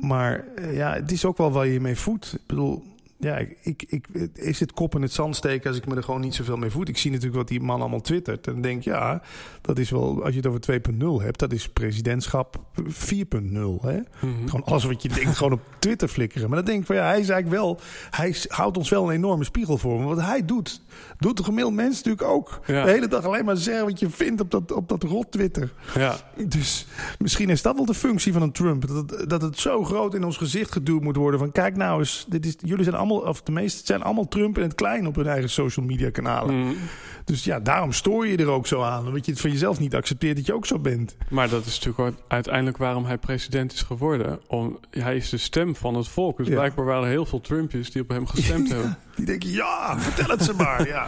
[0.07, 2.33] Maar eh, ja, het is ook wel waar je mee voedt.
[2.33, 2.83] Ik bedoel,
[3.23, 6.21] ja, ik, ik, is het kop in het zand steken als ik me er gewoon
[6.21, 6.89] niet zoveel mee voed.
[6.89, 8.47] Ik zie natuurlijk wat die man allemaal twittert.
[8.47, 9.21] En denk, ja,
[9.61, 10.81] dat is wel, als je het over
[11.19, 12.83] 2.0 hebt, dat is presidentschap 4.0.
[13.81, 13.99] Hè?
[14.21, 14.45] Mhm.
[14.45, 16.47] Gewoon alles wat je denkt, gewoon op Twitter flikkeren.
[16.47, 19.15] Maar dan denk ik van ja, hij is eigenlijk wel, hij houdt ons wel een
[19.15, 19.97] enorme spiegel voor.
[19.97, 20.81] Want wat hij doet,
[21.17, 22.59] doet de gemiddelde mens natuurlijk ook.
[22.65, 22.85] Ja.
[22.85, 25.73] De hele dag alleen maar zeggen wat je vindt op dat, op dat rot Twitter.
[25.95, 26.15] Ja.
[26.47, 26.87] Dus
[27.19, 28.87] misschien is dat wel de functie van een Trump.
[28.87, 31.39] Dat het, dat het zo groot in ons gezicht geduwd moet worden.
[31.39, 34.57] Van kijk nou eens, dit is, jullie zijn allemaal, of de meeste zijn allemaal Trump
[34.57, 36.59] in het klein op hun eigen social media kanalen.
[36.59, 36.73] Mhm.
[37.25, 39.07] Dus ja, daarom stoor je er ook zo aan.
[39.07, 41.15] Omdat je het van jezelf niet accepteert dat je ook zo bent.
[41.29, 44.39] Maar dat is natuurlijk uiteindelijk waarom hij president is geworden.
[44.47, 46.37] Om, hij is de stem van het volk.
[46.37, 46.53] Dus Ja.
[46.53, 48.97] blijkbaar waren er heel veel Trumpjes die op hem gestemd hebben.
[49.15, 50.87] Die denken, ja, vertel het ze maar.
[50.87, 51.07] Ja,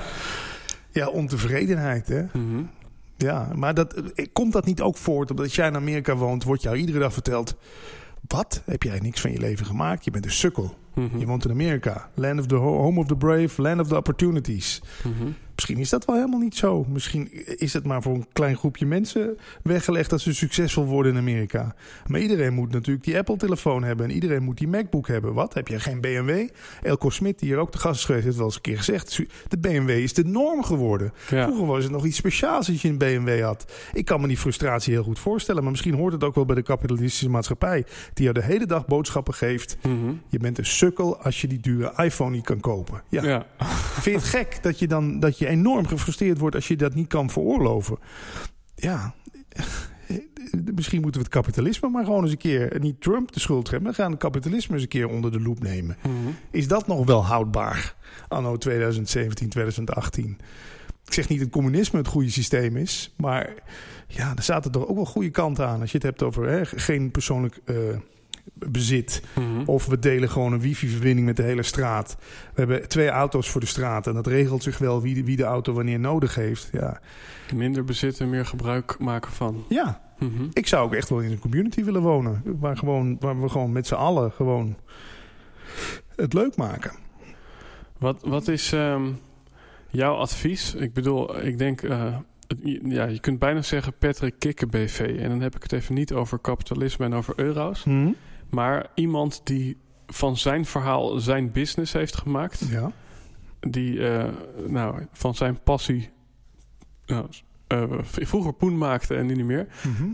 [0.92, 2.24] ja ontevredenheid hè.
[2.34, 2.64] Mhm.
[3.18, 6.62] Ja, maar dat, eh, komt dat niet ook voort omdat jij in Amerika woont, wordt
[6.62, 7.56] jou iedere dag verteld...
[8.28, 8.62] Wat?
[8.66, 10.06] Heb jij niks van je leven gemaakt?
[10.06, 10.78] Je bent een sukkel.
[10.96, 11.18] Mhm.
[11.18, 12.10] Je woont in Amerika.
[12.14, 14.82] Land of the ho- home of the brave, land of the opportunities.
[15.04, 15.30] Mhm.
[15.56, 16.86] Misschien is dat wel helemaal niet zo.
[16.90, 21.18] Misschien is het maar voor een klein groepje mensen weggelegd dat ze succesvol worden in
[21.18, 21.76] Amerika.
[22.08, 25.34] Maar iedereen moet natuurlijk die Apple-telefoon hebben en iedereen moet die MacBook hebben.
[25.34, 25.54] Wat?
[25.54, 26.48] Heb je geen BMW?
[26.82, 29.20] Elko Smit, die hier ook de gast is geweest, heeft wel eens een keer gezegd:
[29.48, 31.14] de BMW is de norm geworden.
[31.30, 31.44] Ja.
[31.46, 33.72] Vroeger was het nog iets speciaals als je een BMW had.
[33.94, 36.56] Ik kan me die frustratie heel goed voorstellen, maar misschien hoort het ook wel bij
[36.56, 39.78] de kapitalistische maatschappij, die jou de hele dag boodschappen geeft.
[39.82, 40.14] Mhm.
[40.28, 43.04] Je bent een sukkel als je die dure iPhone niet kan kopen.
[43.10, 43.24] Ja.
[43.24, 43.46] Ja.
[44.02, 46.94] Vind je het gek dat je dan dat je enorm gefrustreerd wordt als je dat
[46.94, 47.98] niet kan veroorloven?
[48.76, 49.14] Ja.
[50.76, 53.84] Misschien moeten we het kapitalisme maar gewoon eens een keer niet Trump de schuld geven.
[53.84, 55.98] maar gaan het kapitalisme eens een keer onder de loep nemen.
[56.02, 56.14] Mhm.
[56.52, 57.96] Is dat nog wel houdbaar
[58.28, 60.38] anno 2017, 2018?
[61.06, 63.54] Ik zeg niet dat communisme het goede systeem is, maar
[64.08, 65.82] ja, er zaten toch ook wel goede kanten aan.
[65.82, 67.76] Als je het hebt over hè, geen persoonlijk eh,
[68.54, 69.24] bezit.
[69.36, 69.64] Mhm.
[69.66, 72.18] Of we delen gewoon een wifi-verbinding met de hele straat.
[72.54, 75.36] We hebben twee auto's voor de straat en dat regelt zich wel wie de, wie
[75.38, 76.70] de auto wanneer nodig heeft.
[76.72, 77.00] Ja.
[77.54, 79.66] Minder bezitten, meer gebruik maken van.
[79.70, 80.44] ja, Mhm.
[80.54, 82.42] ik zou ook echt wel in een community willen wonen.
[82.46, 84.76] Waar, gewoon, waar we gewoon met z'n allen gewoon
[86.16, 86.92] het leuk maken.
[87.98, 89.04] Wat, wat is ehm,
[89.90, 90.76] jouw advies?
[90.76, 92.16] Ik bedoel, ik denk, eh,
[92.84, 95.00] ja, je kunt bijna zeggen Patrick Kikke BV.
[95.20, 97.84] En dan heb ik het even niet over kapitalisme en over euro's.
[97.84, 98.12] Hm?
[98.56, 99.78] Maar iemand die
[100.08, 102.68] van zijn verhaal zijn business heeft gemaakt.
[102.70, 102.92] Ja.
[103.60, 104.32] Die eh,
[104.68, 106.10] nou, van zijn passie
[107.06, 107.28] nou,
[107.68, 109.68] eh, vroeger poen maakte en nu niet meer.
[109.84, 110.08] Mhm.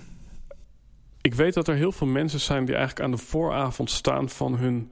[1.21, 4.55] Ik weet dat er heel veel mensen zijn die eigenlijk aan de vooravond staan van
[4.55, 4.91] hun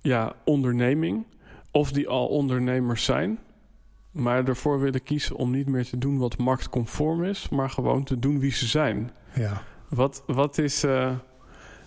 [0.00, 1.24] ja, onderneming.
[1.70, 3.38] Of die al ondernemers zijn.
[4.10, 7.48] Maar ervoor willen kiezen om niet meer te doen wat marktconform is.
[7.48, 9.10] Maar gewoon te doen wie ze zijn.
[9.34, 9.62] ja.
[9.88, 11.12] Wat, wat, is, eh,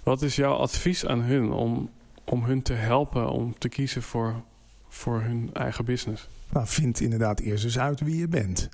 [0.08, 1.90] wat is jouw advies aan hun om,
[2.26, 4.44] om hun te helpen om te kiezen voor,
[4.88, 6.28] voor hun eigen business?
[6.50, 8.70] Nou, vind inderdaad eerst eens uit wie je bent.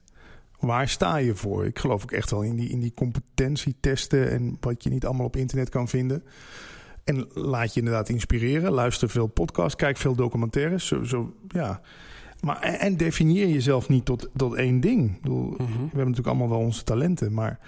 [0.60, 1.66] Waar sta je voor?
[1.66, 5.26] Ik geloof ook echt wel in die, in die competentietesten en wat je niet allemaal
[5.26, 6.24] op internet kan vinden.
[7.04, 8.72] En laat je inderdaad inspireren.
[8.72, 10.88] Luister veel podcasts, kijk veel documentaires.
[10.88, 11.82] Zo, zo, ja.
[12.40, 15.16] maar, en, definieer jezelf niet tot, tot één ding.
[15.16, 15.58] Ik bedoel, Mhm.
[15.58, 17.60] we hebben natuurlijk allemaal wel onze talenten, maar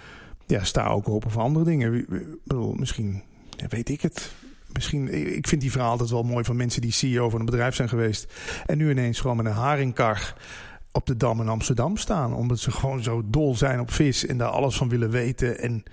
[0.46, 1.94] ja, sta ook open voor andere dingen.
[1.94, 2.08] Ik
[2.44, 3.24] bedoel, misschien
[3.70, 4.32] weet ik het.
[4.74, 7.76] Misschien, ik vind die verhaal altijd wel mooi van mensen die CEO van een bedrijf
[7.76, 8.34] zijn geweest.
[8.66, 10.34] En nu ineens gewoon met een haringkar
[10.92, 12.34] op de Dam in Amsterdam staan.
[12.34, 15.60] Omdat ze gewoon zo dol zijn op vis en daar alles van willen weten.
[15.60, 15.84] En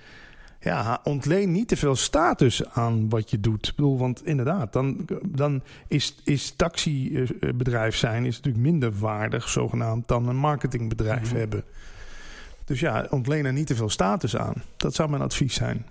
[0.59, 3.67] ja, ontleen niet te veel status aan wat je doet.
[3.67, 10.07] Ik bedoel, want inderdaad, dan, dan is, is taxibedrijf zijn is natuurlijk minder waardig, zogenaamd,
[10.07, 11.35] dan een marketingbedrijf Mhm.
[11.35, 11.63] hebben.
[12.65, 14.63] Dus ja, ontleen er niet te veel status aan.
[14.77, 15.85] Dat zou mijn advies zijn.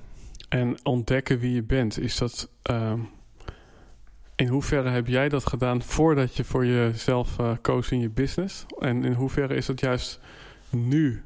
[0.53, 2.49] En ontdekken wie je bent, is dat.
[2.63, 2.99] ehm,
[4.37, 8.65] in hoeverre heb jij dat gedaan voordat je voor jezelf eh, koos in je business?
[8.79, 10.21] En in hoeverre is dat juist
[10.71, 11.23] nu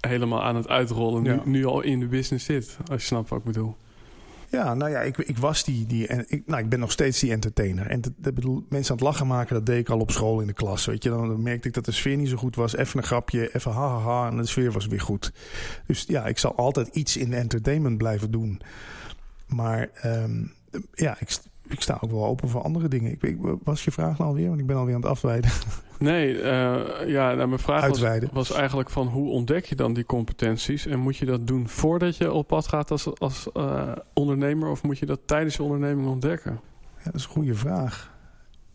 [0.00, 1.34] helemaal aan het uitrollen, Ja.
[1.34, 2.76] nu, nu al in de business zit?
[2.90, 3.76] Als je snapt wat ik bedoel.
[4.50, 7.20] Ja, nou ja, ik, ik was die, die en ik, nou, ik ben nog steeds
[7.20, 7.86] die entertainer.
[7.86, 10.46] En dat, bedoel, mensen aan het lachen maken, dat deed ik al op school in
[10.46, 10.84] de klas.
[10.84, 12.76] Weet je, dan, merkte ik dat de sfeer niet zo goed was.
[12.76, 15.32] Even een grapje, even ha ha ha, en de sfeer was weer goed.
[15.86, 18.60] Dus ja, ik zal altijd iets in entertainment blijven doen.
[19.46, 20.44] Maar ehm,
[20.92, 21.38] ja, ik,
[21.72, 23.12] ik sta ook wel open voor andere dingen.
[23.12, 24.48] Ik, ik, was je vraag nou alweer?
[24.48, 25.50] Want ik ben alweer aan het afwijden.
[26.00, 27.86] Nee, eh, ja, nou, mijn vraag
[28.32, 30.86] was, eigenlijk van hoe ontdek je dan die competenties?
[30.86, 34.68] En moet je dat doen voordat je op pad gaat als, als eh, ondernemer?
[34.68, 36.60] Of moet je dat tijdens je onderneming ontdekken?
[36.98, 38.12] Ja, dat is een goede vraag.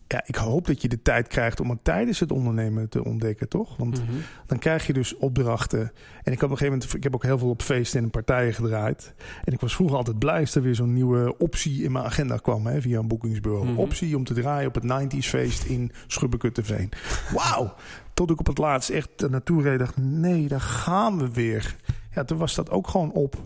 [0.08, 3.48] Ja, ik hoop dat je de tijd krijgt om het tijdens het ondernemen te ontdekken,
[3.48, 3.76] toch?
[3.76, 4.12] Want Mhm.
[4.46, 5.80] dan krijg je dus opdrachten.
[6.22, 8.10] En ik, heb op een gegeven moment, ik heb ook heel veel op feesten en
[8.10, 9.14] partijen gedraaid.
[9.44, 12.36] En ik was vroeger altijd blij als er weer zo'n nieuwe optie in mijn agenda
[12.36, 13.66] kwam hè, via een boekingsbureau.
[13.66, 13.78] Mhm.
[13.78, 16.90] Optie om te draaien op het 90s feest in Schubbekutteveen.
[17.32, 17.74] Wauw!
[18.14, 21.76] Tot ik op het laatst echt naartoe reed dacht, nee, daar gaan we weer.
[22.14, 23.36] Ja, toen was dat ook gewoon op.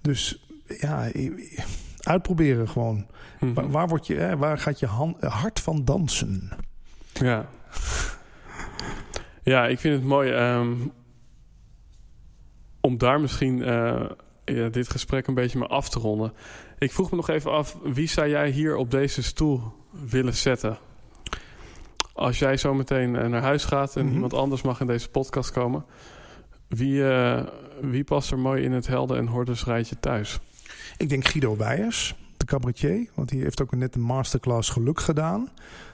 [0.00, 1.08] Dus ja,
[2.02, 3.06] uitproberen gewoon.
[3.40, 3.52] Mhm.
[3.54, 6.50] Waar, waar, word je, hè, waar gaat je hand, hart van dansen?
[7.12, 7.48] Ja.
[9.42, 10.72] Ja, ik vind het mooi ehm,
[12.80, 14.10] om daar misschien eh,
[14.44, 16.32] ja, dit gesprek een beetje mee af te ronden.
[16.78, 20.78] Ik vroeg me nog even af, wie zou jij hier op deze stoel willen zetten?
[22.12, 24.14] Als jij zo meteen eh, naar huis gaat en Mhm.
[24.14, 25.84] iemand anders mag in deze podcast komen,
[26.68, 27.46] wie, eh,
[27.80, 30.38] wie past er mooi in het helden- en hordersrijtje thuis?
[30.96, 33.08] Ik denk Guido Weijers, de cabaretier.
[33.14, 35.48] Want die heeft ook net een masterclass geluk gedaan.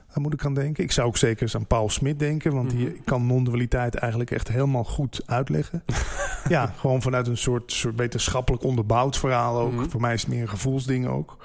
[0.06, 0.84] Daar moet ik aan denken.
[0.84, 2.54] Ik zou ook zeker eens aan Paul Smit denken.
[2.54, 2.96] Want die Mhm.
[3.04, 5.82] kan non-dualiteit eigenlijk echt helemaal goed uitleggen.
[6.48, 9.72] ja, gewoon vanuit een soort, soort wetenschappelijk onderbouwd verhaal ook.
[9.72, 9.88] Mhm.
[9.88, 11.36] Voor mij is het meer een gevoelsding ook.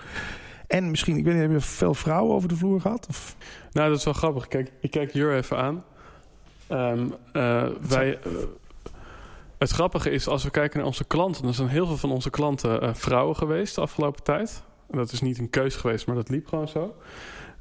[0.67, 3.05] En misschien, ik weet niet, heb je veel vrouwen over de vloer gehad?
[3.09, 3.35] Of?
[3.71, 4.47] Nou, dat is wel grappig.
[4.47, 5.83] Kijk, ik kijk Jur even aan.
[6.67, 8.31] Ehm, eh, wij, eh,
[9.57, 11.43] het grappige is, als we kijken naar onze klanten...
[11.43, 14.63] dan zijn heel veel van onze klanten eh, vrouwen geweest de afgelopen tijd.
[14.89, 16.95] Dat is niet een keus geweest, maar dat liep gewoon zo.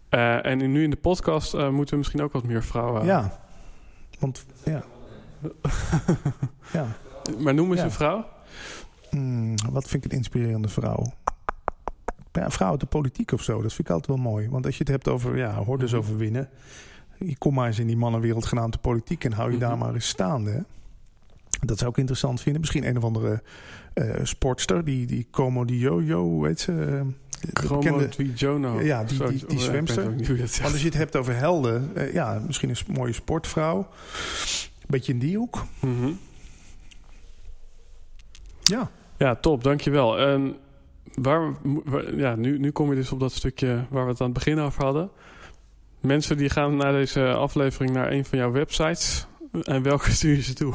[0.08, 3.04] Eh, en nu in de podcast eh, moeten we misschien ook wat meer vrouwen...
[3.04, 3.38] Ja.
[4.18, 4.82] Want, ja.
[6.72, 6.86] ja.
[7.38, 7.84] Maar noem eens Ja.
[7.84, 8.24] een vrouw.
[9.10, 11.02] Hmm, wat vind ik een inspirerende vrouw?
[12.32, 14.48] Ja, een vrouw uit de politiek of zo, dat vind ik altijd wel mooi.
[14.48, 16.00] Want als je het hebt over ja, hordes Mhm.
[16.00, 16.48] overwinnen.
[17.18, 19.78] Je kom maar eens in die mannenwereld genaamd de politiek en hou je daar Mhm.
[19.78, 20.50] maar eens staande.
[20.50, 20.60] hè.
[21.60, 22.60] Dat zou ik interessant vinden.
[22.60, 23.42] Misschien een of andere
[23.94, 26.72] eh, sportster, die, die Como di Jojo, hoe heet ze?
[26.72, 27.00] eh,
[27.52, 28.80] Chromo Twijono.
[28.80, 30.04] Ja, die- die- die weet zwemster.
[30.62, 33.88] Want als je het hebt over helden, eh, ja, misschien een mooie sportvrouw.
[34.86, 35.64] Beetje in die hoek.
[35.80, 36.10] Mhm.
[38.62, 38.90] Ja.
[39.18, 40.18] Ja, top, dankjewel.
[40.18, 40.56] En
[41.14, 41.52] waar,
[41.84, 44.34] waar- ja, nu, nu kom je dus op dat stukje waar we het aan het
[44.34, 45.10] begin over hadden.
[46.00, 49.26] Mensen die gaan na deze aflevering naar een van jouw websites.
[49.62, 50.74] En welke stuur je ze toe?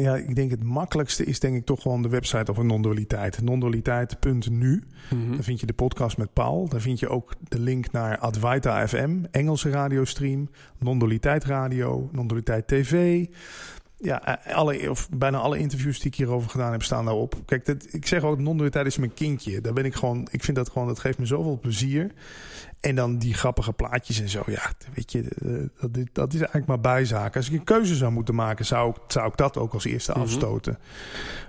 [0.00, 3.42] Ja, ik denk het makkelijkste is denk ik toch gewoon de website over non-dualiteit.
[3.42, 4.82] Non-dualiteit.nu.
[5.10, 5.32] Mhm.
[5.32, 6.68] Daar vind je de podcast met Paul.
[6.68, 13.24] Daar vind je ook de link naar Advaita FM, Engelse radiostream, Non-dualiteit radio, Non-dualiteit TV.
[13.98, 17.42] Ja, eh, alle, of bijna alle interviews die ik hierover gedaan heb, staan daarop.
[17.44, 19.60] Kijk, dat, ik zeg ook, non-dualiteit is mijn kindje.
[19.60, 22.12] Daar ben ik gewoon, ik vind dat gewoon, dat geeft me zoveel plezier.
[22.86, 24.42] En dan die grappige plaatjes en zo.
[24.46, 27.36] Ja, weet je, eh, dat, is- dat is eigenlijk maar bijzaak.
[27.36, 30.12] Als ik een keuze zou moeten maken, zou ik, zou ik dat ook als eerste
[30.12, 30.20] Mhm.
[30.20, 30.78] afstoten.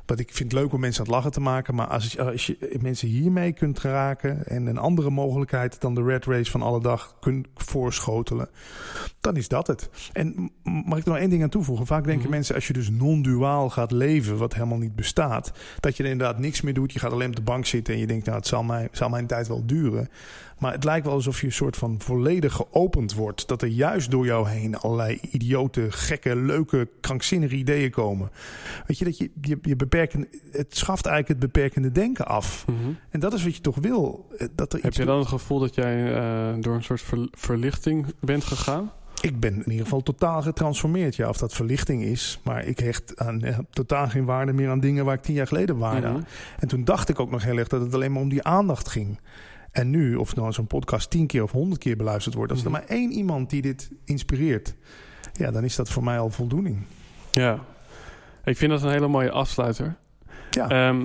[0.05, 1.75] Want ik vind het leuk om mensen aan het lachen te maken.
[1.75, 4.47] Maar als, je- als je mensen hiermee kunt raken...
[4.47, 8.49] en een andere mogelijkheid dan de red race van alle dag kunt voorschotelen...
[9.21, 9.89] dan is dat het.
[10.13, 11.85] En mag ik er nog één ding aan toevoegen?
[11.85, 12.31] Vaak denken Mhm.
[12.31, 14.37] mensen, als je dus non-duaal gaat leven...
[14.37, 15.51] wat helemaal niet bestaat...
[15.79, 16.93] dat je er inderdaad niks meer doet.
[16.93, 18.25] Je gaat alleen op de bank zitten en je denkt...
[18.25, 20.09] nou, het zal, mij, zal mijn tijd wel duren.
[20.59, 23.47] Maar het lijkt wel alsof je een soort van volledig geopend wordt.
[23.47, 28.29] Dat er juist door jou heen allerlei idiote, gekke, leuke, krankzinnige ideeën komen.
[28.87, 29.75] Weet je, dat je, je, je
[30.51, 32.65] het schaft eigenlijk het beperkende denken af.
[32.67, 32.77] Mhm.
[33.09, 34.27] En dat is wat je toch wil.
[34.37, 37.27] eh, Dat er Heb je dan het gevoel dat jij eh, door een soort ver-
[37.31, 38.91] verlichting bent gegaan?
[39.21, 41.15] Ik ben in ieder geval totaal getransformeerd.
[41.15, 42.39] Ja, of dat verlichting is.
[42.43, 45.47] Maar ik hecht aan, eh, totaal geen waarde meer aan dingen waar ik tien jaar
[45.47, 46.21] geleden waarde Mhm.
[46.59, 48.87] En toen dacht ik ook nog heel erg dat het alleen maar om die aandacht
[48.89, 49.19] ging.
[49.77, 52.51] En nu, of nou zo'n podcast tien keer of honderd keer beluisterd wordt...
[52.51, 52.79] als er Mhm.
[52.79, 54.75] maar één iemand die dit inspireert...
[55.33, 56.77] ja, dan is dat voor mij al voldoening.
[57.31, 57.59] Ja.
[58.43, 59.95] Ik vind dat een hele mooie afsluiter.
[60.51, 61.01] Ja, Ehm,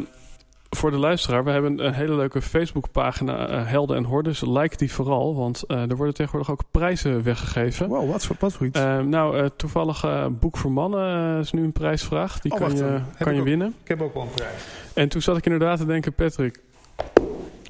[0.70, 4.40] voor de luisteraar, we hebben een hele leuke Facebookpagina eh, Helden en Hordes.
[4.40, 7.88] Like die vooral, want eh, er worden tegenwoordig ook prijzen weggegeven.
[7.88, 8.78] wow, wat voor, wat voor iets.
[8.78, 12.40] Ehm, nou, eh, toevallig Boek voor Mannen is nu een prijsvraag.
[12.40, 13.46] Die Oh, kan wacht je, kan je ook.
[13.46, 13.74] winnen.
[13.82, 14.62] ik heb ook wel een prijs.
[14.94, 16.60] En toen zat ik inderdaad te denken, Patrick,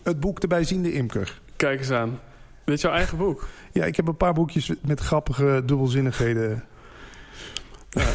[0.03, 1.41] Het boek De Bijziende Imker.
[1.57, 2.21] kijk eens aan.
[2.65, 3.47] Dit is jouw eigen boek.
[3.73, 6.65] Ja, ik heb een paar boekjes met grappige dubbelzinnigheden.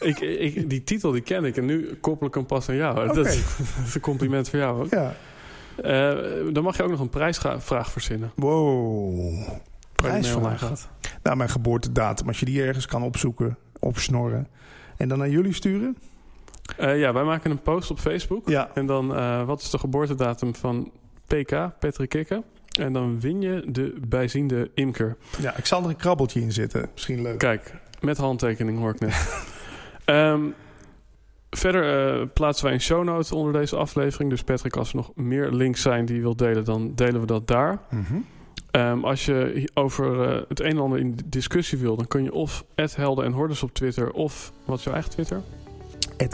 [0.00, 3.06] ik, ik, die titel die ken ik en nu koppel ik hem pas aan jou.
[3.06, 3.34] Dat, is,
[3.76, 4.90] dat is een compliment voor jou ook.
[4.90, 5.14] Ja.
[5.76, 8.32] Eh, dan mag je ook nog een prijsvraag verzinnen.
[8.34, 9.48] Wow.
[9.92, 10.88] Prijsvraag.
[11.22, 12.28] Nou, mijn geboortedatum.
[12.28, 14.48] Als je die ergens kan opzoeken, opsnorren.
[14.96, 15.96] En dan naar jullie sturen?
[16.76, 18.48] Eh, ja, wij maken een post op Facebook.
[18.48, 18.70] Ja.
[18.74, 20.90] En dan, eh, wat is de geboortedatum van
[21.26, 22.42] PK, Patrick Kikke?
[22.80, 25.16] En dan win je de bijziende imker.
[25.40, 26.88] Ja, ik zal er een krabbeltje in zitten.
[26.92, 27.38] Misschien leuk.
[27.38, 29.12] Kijk, met handtekening hoor ik net.
[30.04, 30.42] Ehm,
[31.50, 34.30] verder eh, plaatsen wij een show note onder deze aflevering.
[34.30, 37.26] Dus Patrick, als er nog meer links zijn die je wilt delen, dan delen we
[37.26, 37.78] dat daar.
[37.90, 38.14] Mhm.
[38.70, 42.32] Ehm, als je over eh, het een en ander in discussie wil, dan kun je
[42.32, 45.42] of Helden en Hordes op Twitter of wat is jouw eigen Twitter?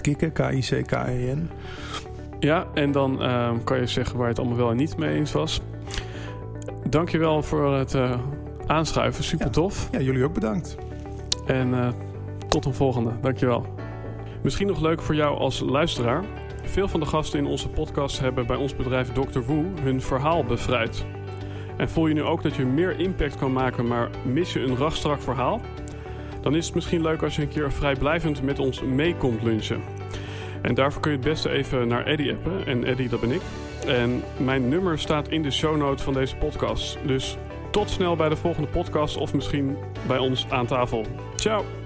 [0.01, 1.51] Kikken, K-I-C-K-E-N.
[2.41, 5.14] Ja, en dan ehm, kan je zeggen waar je het allemaal wel en niet mee
[5.14, 5.61] eens was.
[6.88, 8.18] Dankjewel voor het eh,
[8.66, 9.53] aanschuiven, super Ja.
[9.53, 9.88] tof.
[9.93, 10.76] Ja, jullie ook bedankt.
[11.47, 11.88] En eh,
[12.49, 13.66] tot een volgende, dankjewel.
[14.43, 16.24] Misschien nog leuk voor jou als luisteraar.
[16.64, 19.41] Veel van de gasten in onze podcast hebben bij ons bedrijf Dr.
[19.41, 21.05] Woe hun verhaal bevrijd.
[21.76, 24.76] En voel je nu ook dat je meer impact kan maken, maar mis je een
[24.76, 25.61] rachtstrak verhaal?
[26.41, 29.80] Dan is het misschien leuk als je een keer vrijblijvend met ons mee komt lunchen.
[30.62, 32.66] En daarvoor kun je het beste even naar Eddie appen.
[32.66, 33.40] En Eddie, dat ben ik.
[33.86, 36.98] En mijn nummer staat in de show notes van deze podcast.
[37.06, 37.36] Dus
[37.70, 41.06] tot snel bij de volgende podcast of misschien bij ons aan tafel.
[41.36, 41.80] Ciao!